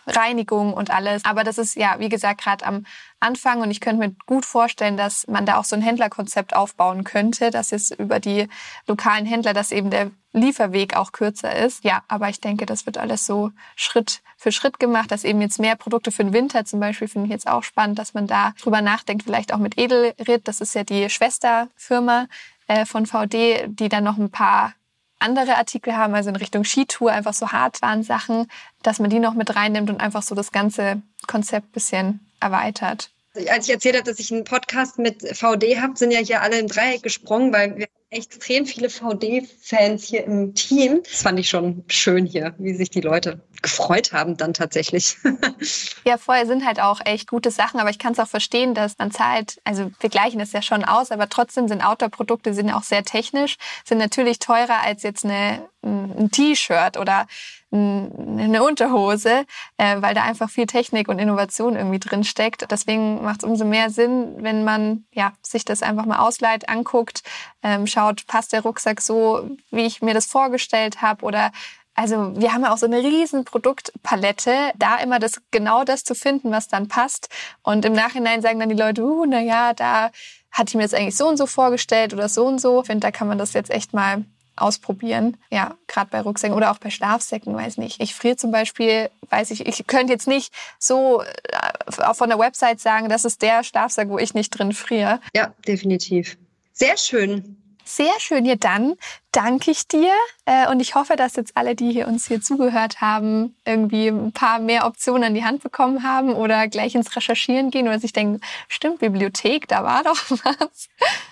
Reinigung 0.06 0.72
und 0.72 0.90
alles. 0.90 1.24
Aber 1.24 1.44
das 1.44 1.58
ist 1.58 1.76
ja, 1.76 1.96
wie 1.98 2.08
gesagt, 2.08 2.42
gerade 2.42 2.64
am 2.66 2.84
Anfang 3.20 3.60
und 3.60 3.70
ich 3.70 3.80
könnte 3.80 4.06
mir 4.06 4.14
gut 4.26 4.44
vorstellen, 4.44 4.96
dass 4.96 5.26
man 5.26 5.46
da 5.46 5.58
auch 5.58 5.64
so 5.64 5.76
ein 5.76 5.82
Händlerkonzept 5.82 6.54
aufbauen 6.54 7.04
könnte, 7.04 7.50
dass 7.50 7.70
jetzt 7.70 7.98
über 7.98 8.20
die 8.20 8.48
lokalen 8.86 9.26
Händler, 9.26 9.54
dass 9.54 9.72
eben 9.72 9.90
der 9.90 10.10
Lieferweg 10.32 10.96
auch 10.96 11.12
kürzer 11.12 11.54
ist. 11.56 11.84
Ja, 11.84 12.02
aber 12.08 12.28
ich 12.28 12.40
denke, 12.40 12.66
das 12.66 12.86
wird 12.86 12.98
alles 12.98 13.26
so 13.26 13.50
Schritt 13.76 14.22
für 14.36 14.52
Schritt 14.52 14.78
gemacht, 14.78 15.10
dass 15.10 15.24
eben 15.24 15.40
jetzt 15.40 15.58
mehr 15.58 15.74
Produkte 15.74 16.12
für 16.12 16.22
den 16.22 16.32
Winter 16.32 16.64
zum 16.64 16.80
Beispiel 16.80 17.08
finde 17.08 17.26
ich 17.26 17.32
jetzt 17.32 17.48
auch 17.48 17.64
spannend, 17.64 17.98
dass 17.98 18.14
man 18.14 18.26
da 18.26 18.52
drüber 18.60 18.82
nachdenkt, 18.82 19.24
vielleicht 19.24 19.52
auch 19.52 19.58
mit 19.58 19.78
Edelritt, 19.78 20.46
das 20.46 20.60
ist 20.60 20.74
ja 20.74 20.84
die 20.84 21.10
Schwesterfirma 21.10 22.26
äh, 22.68 22.84
von 22.86 23.06
VD, 23.06 23.66
die 23.66 23.88
dann 23.88 24.04
noch 24.04 24.16
ein 24.16 24.30
paar 24.30 24.74
andere 25.18 25.56
Artikel 25.56 25.96
haben, 25.96 26.14
also 26.14 26.30
in 26.30 26.36
Richtung 26.36 26.64
Skitour, 26.64 27.12
einfach 27.12 27.34
so 27.34 27.50
Hardwarensachen, 27.50 28.48
dass 28.82 28.98
man 28.98 29.10
die 29.10 29.18
noch 29.18 29.34
mit 29.34 29.54
reinnimmt 29.54 29.90
und 29.90 30.00
einfach 30.00 30.22
so 30.22 30.34
das 30.34 30.52
ganze 30.52 31.02
Konzept 31.26 31.72
bisschen 31.72 32.20
erweitert. 32.40 33.10
Als 33.50 33.66
ich 33.68 33.74
erzählt 33.74 33.96
habe, 33.96 34.04
dass 34.04 34.18
ich 34.18 34.32
einen 34.32 34.44
Podcast 34.44 34.98
mit 34.98 35.22
VD 35.36 35.80
habe, 35.80 35.96
sind 35.96 36.10
ja 36.10 36.20
hier 36.20 36.42
alle 36.42 36.58
im 36.58 36.66
Dreieck 36.66 37.02
gesprungen, 37.02 37.52
weil 37.52 37.76
wir 37.76 37.86
extrem 38.10 38.64
viele 38.64 38.88
VD-Fans 38.88 40.04
hier 40.04 40.24
im 40.24 40.54
Team. 40.54 41.02
Das 41.04 41.22
fand 41.22 41.38
ich 41.38 41.48
schon 41.48 41.84
schön 41.88 42.24
hier, 42.24 42.54
wie 42.58 42.74
sich 42.74 42.90
die 42.90 43.02
Leute 43.02 43.40
gefreut 43.60 44.12
haben 44.12 44.36
dann 44.36 44.54
tatsächlich. 44.54 45.16
ja, 46.04 46.16
vorher 46.16 46.46
sind 46.46 46.64
halt 46.64 46.80
auch 46.80 47.00
echt 47.04 47.28
gute 47.28 47.50
Sachen, 47.50 47.80
aber 47.80 47.90
ich 47.90 47.98
kann 47.98 48.12
es 48.12 48.18
auch 48.18 48.28
verstehen, 48.28 48.74
dass 48.74 48.96
man 48.98 49.10
zahlt, 49.10 49.60
also 49.64 49.90
wir 50.00 50.10
gleichen 50.10 50.40
es 50.40 50.52
ja 50.52 50.62
schon 50.62 50.84
aus, 50.84 51.10
aber 51.10 51.28
trotzdem 51.28 51.68
sind 51.68 51.82
Outdoor-Produkte 51.82 52.54
sind 52.54 52.70
auch 52.70 52.82
sehr 52.82 53.02
technisch, 53.02 53.56
sind 53.84 53.98
natürlich 53.98 54.38
teurer 54.38 54.82
als 54.82 55.02
jetzt 55.02 55.24
eine, 55.24 55.68
ein 55.82 56.30
T-Shirt 56.30 56.96
oder 56.96 57.26
eine 57.70 58.62
Unterhose, 58.62 59.44
äh, 59.76 60.00
weil 60.00 60.14
da 60.14 60.22
einfach 60.22 60.48
viel 60.48 60.66
Technik 60.66 61.08
und 61.08 61.18
Innovation 61.18 61.76
irgendwie 61.76 61.98
drin 61.98 62.24
steckt. 62.24 62.70
Deswegen 62.70 63.22
macht 63.22 63.42
es 63.42 63.48
umso 63.48 63.66
mehr 63.66 63.90
Sinn, 63.90 64.36
wenn 64.38 64.64
man 64.64 65.04
ja 65.12 65.32
sich 65.42 65.66
das 65.66 65.82
einfach 65.82 66.06
mal 66.06 66.18
ausleiht, 66.18 66.68
anguckt, 66.68 67.22
ähm, 67.62 67.86
schaut, 67.86 68.26
passt 68.26 68.54
der 68.54 68.62
Rucksack 68.62 69.02
so, 69.02 69.50
wie 69.70 69.84
ich 69.84 70.00
mir 70.00 70.14
das 70.14 70.26
vorgestellt 70.26 71.02
habe 71.02 71.24
oder 71.24 71.52
also 71.94 72.32
wir 72.36 72.54
haben 72.54 72.62
ja 72.62 72.72
auch 72.72 72.78
so 72.78 72.86
eine 72.86 72.98
riesen 72.98 73.44
Produktpalette, 73.44 74.72
da 74.76 74.98
immer 74.98 75.18
das 75.18 75.40
genau 75.50 75.82
das 75.82 76.04
zu 76.04 76.14
finden, 76.14 76.52
was 76.52 76.68
dann 76.68 76.86
passt. 76.86 77.28
Und 77.64 77.84
im 77.84 77.92
Nachhinein 77.92 78.40
sagen 78.40 78.60
dann 78.60 78.68
die 78.68 78.76
Leute, 78.76 79.02
uh, 79.02 79.26
na 79.26 79.40
ja, 79.40 79.74
da 79.74 80.12
hatte 80.52 80.68
ich 80.68 80.74
mir 80.76 80.84
das 80.84 80.94
eigentlich 80.94 81.16
so 81.16 81.26
und 81.26 81.38
so 81.38 81.46
vorgestellt 81.46 82.14
oder 82.14 82.28
so 82.28 82.46
und 82.46 82.60
so. 82.60 82.82
Ich 82.82 82.86
finde, 82.86 83.00
da 83.00 83.10
kann 83.10 83.26
man 83.26 83.36
das 83.36 83.52
jetzt 83.52 83.70
echt 83.70 83.94
mal 83.94 84.24
ausprobieren. 84.58 85.36
Ja, 85.50 85.74
gerade 85.86 86.10
bei 86.10 86.20
Rucksäcken 86.20 86.56
oder 86.56 86.70
auch 86.70 86.78
bei 86.78 86.90
Schlafsäcken, 86.90 87.54
weiß 87.54 87.78
nicht. 87.78 88.00
Ich 88.00 88.14
friere 88.14 88.36
zum 88.36 88.50
Beispiel, 88.50 89.10
weiß 89.30 89.50
ich, 89.50 89.66
ich 89.66 89.86
könnte 89.86 90.12
jetzt 90.12 90.28
nicht 90.28 90.52
so 90.78 91.22
äh, 91.22 92.02
auch 92.02 92.16
von 92.16 92.28
der 92.28 92.38
Website 92.38 92.80
sagen, 92.80 93.08
das 93.08 93.24
ist 93.24 93.42
der 93.42 93.64
Schlafsack, 93.64 94.08
wo 94.08 94.18
ich 94.18 94.34
nicht 94.34 94.50
drin 94.50 94.72
friere. 94.72 95.20
Ja, 95.34 95.52
definitiv. 95.66 96.36
Sehr 96.72 96.96
schön. 96.96 97.56
Sehr 97.88 98.20
schön. 98.20 98.44
Ja, 98.44 98.54
dann 98.54 98.96
danke 99.32 99.70
ich 99.70 99.88
dir. 99.88 100.12
Äh, 100.44 100.70
und 100.70 100.78
ich 100.80 100.94
hoffe, 100.94 101.16
dass 101.16 101.36
jetzt 101.36 101.56
alle, 101.56 101.74
die 101.74 101.90
hier 101.90 102.06
uns 102.06 102.28
hier 102.28 102.42
zugehört 102.42 103.00
haben, 103.00 103.56
irgendwie 103.64 104.08
ein 104.08 104.32
paar 104.32 104.58
mehr 104.58 104.86
Optionen 104.86 105.24
an 105.24 105.34
die 105.34 105.42
Hand 105.42 105.62
bekommen 105.62 106.02
haben 106.02 106.34
oder 106.34 106.68
gleich 106.68 106.94
ins 106.94 107.16
Recherchieren 107.16 107.70
gehen 107.70 107.88
oder 107.88 107.98
sich 107.98 108.12
denken, 108.12 108.42
stimmt, 108.68 108.98
Bibliothek, 108.98 109.68
da 109.68 109.84
war 109.84 110.04
doch 110.04 110.22
was. 110.30 110.88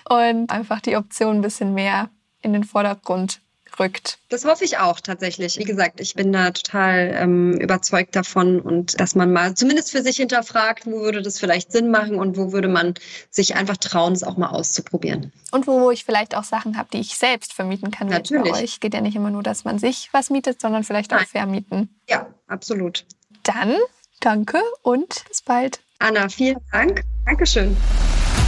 Und 0.09 0.49
einfach 0.49 0.81
die 0.81 0.95
Option 0.95 1.37
ein 1.37 1.41
bisschen 1.41 1.75
mehr 1.75 2.09
in 2.41 2.53
den 2.53 2.63
Vordergrund 2.63 3.41
rückt. 3.79 4.19
Das 4.29 4.45
hoffe 4.45 4.63
ich 4.63 4.77
auch 4.77 4.99
tatsächlich. 4.99 5.57
Wie 5.57 5.63
gesagt, 5.63 5.99
ich 5.99 6.15
bin 6.15 6.31
da 6.31 6.51
total 6.51 7.13
ähm, 7.15 7.53
überzeugt 7.53 8.15
davon 8.15 8.59
und 8.59 8.99
dass 8.99 9.15
man 9.15 9.31
mal 9.31 9.55
zumindest 9.55 9.91
für 9.91 10.01
sich 10.01 10.17
hinterfragt, 10.17 10.85
wo 10.85 11.01
würde 11.01 11.21
das 11.21 11.39
vielleicht 11.39 11.71
Sinn 11.71 11.91
machen 11.91 12.15
und 12.15 12.37
wo 12.37 12.51
würde 12.51 12.67
man 12.67 12.95
sich 13.29 13.55
einfach 13.55 13.77
trauen, 13.77 14.13
es 14.13 14.23
auch 14.23 14.37
mal 14.37 14.49
auszuprobieren. 14.49 15.31
Und 15.51 15.67
wo 15.67 15.91
ich 15.91 16.05
vielleicht 16.05 16.35
auch 16.35 16.43
Sachen 16.43 16.77
habe, 16.77 16.89
die 16.91 16.99
ich 16.99 17.17
selbst 17.17 17.53
vermieten 17.53 17.91
kann. 17.91 18.07
Natürlich. 18.07 18.51
Bei 18.51 18.63
euch 18.63 18.79
geht 18.79 18.93
ja 18.93 19.01
nicht 19.01 19.15
immer 19.15 19.29
nur, 19.29 19.43
dass 19.43 19.63
man 19.63 19.79
sich 19.79 20.09
was 20.11 20.29
mietet, 20.29 20.61
sondern 20.61 20.83
vielleicht 20.83 21.13
auch 21.13 21.17
Nein. 21.17 21.27
vermieten. 21.27 21.99
Ja, 22.09 22.27
absolut. 22.47 23.05
Dann 23.43 23.75
danke 24.19 24.59
und 24.81 25.23
bis 25.27 25.41
bald. 25.41 25.79
Anna, 25.99 26.29
vielen 26.29 26.57
Dank. 26.71 27.03
Dankeschön. 27.25 27.75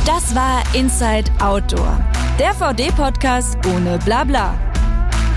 Das 0.06 0.34
war 0.34 0.64
Inside 0.74 1.30
Outdoor, 1.40 2.04
der 2.40 2.54
VD-Podcast 2.54 3.58
ohne 3.68 4.00
Blabla. 4.00 4.54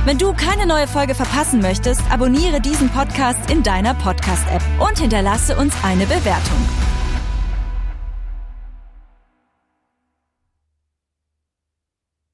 Wenn 0.05 0.19
du 0.19 0.33
keine 0.35 0.67
neue 0.67 0.87
Folge 0.87 1.17
verpassen 1.17 1.61
möchtest, 1.61 2.01
abonniere 2.11 2.61
diesen 2.61 2.89
Podcast 2.91 3.51
in 3.51 3.65
deiner 3.65 3.95
Podcast-App 3.95 4.63
und 4.79 5.01
hinterlasse 5.01 5.57
uns 5.57 5.75
eine 5.83 6.07
Bewertung. 6.07 6.92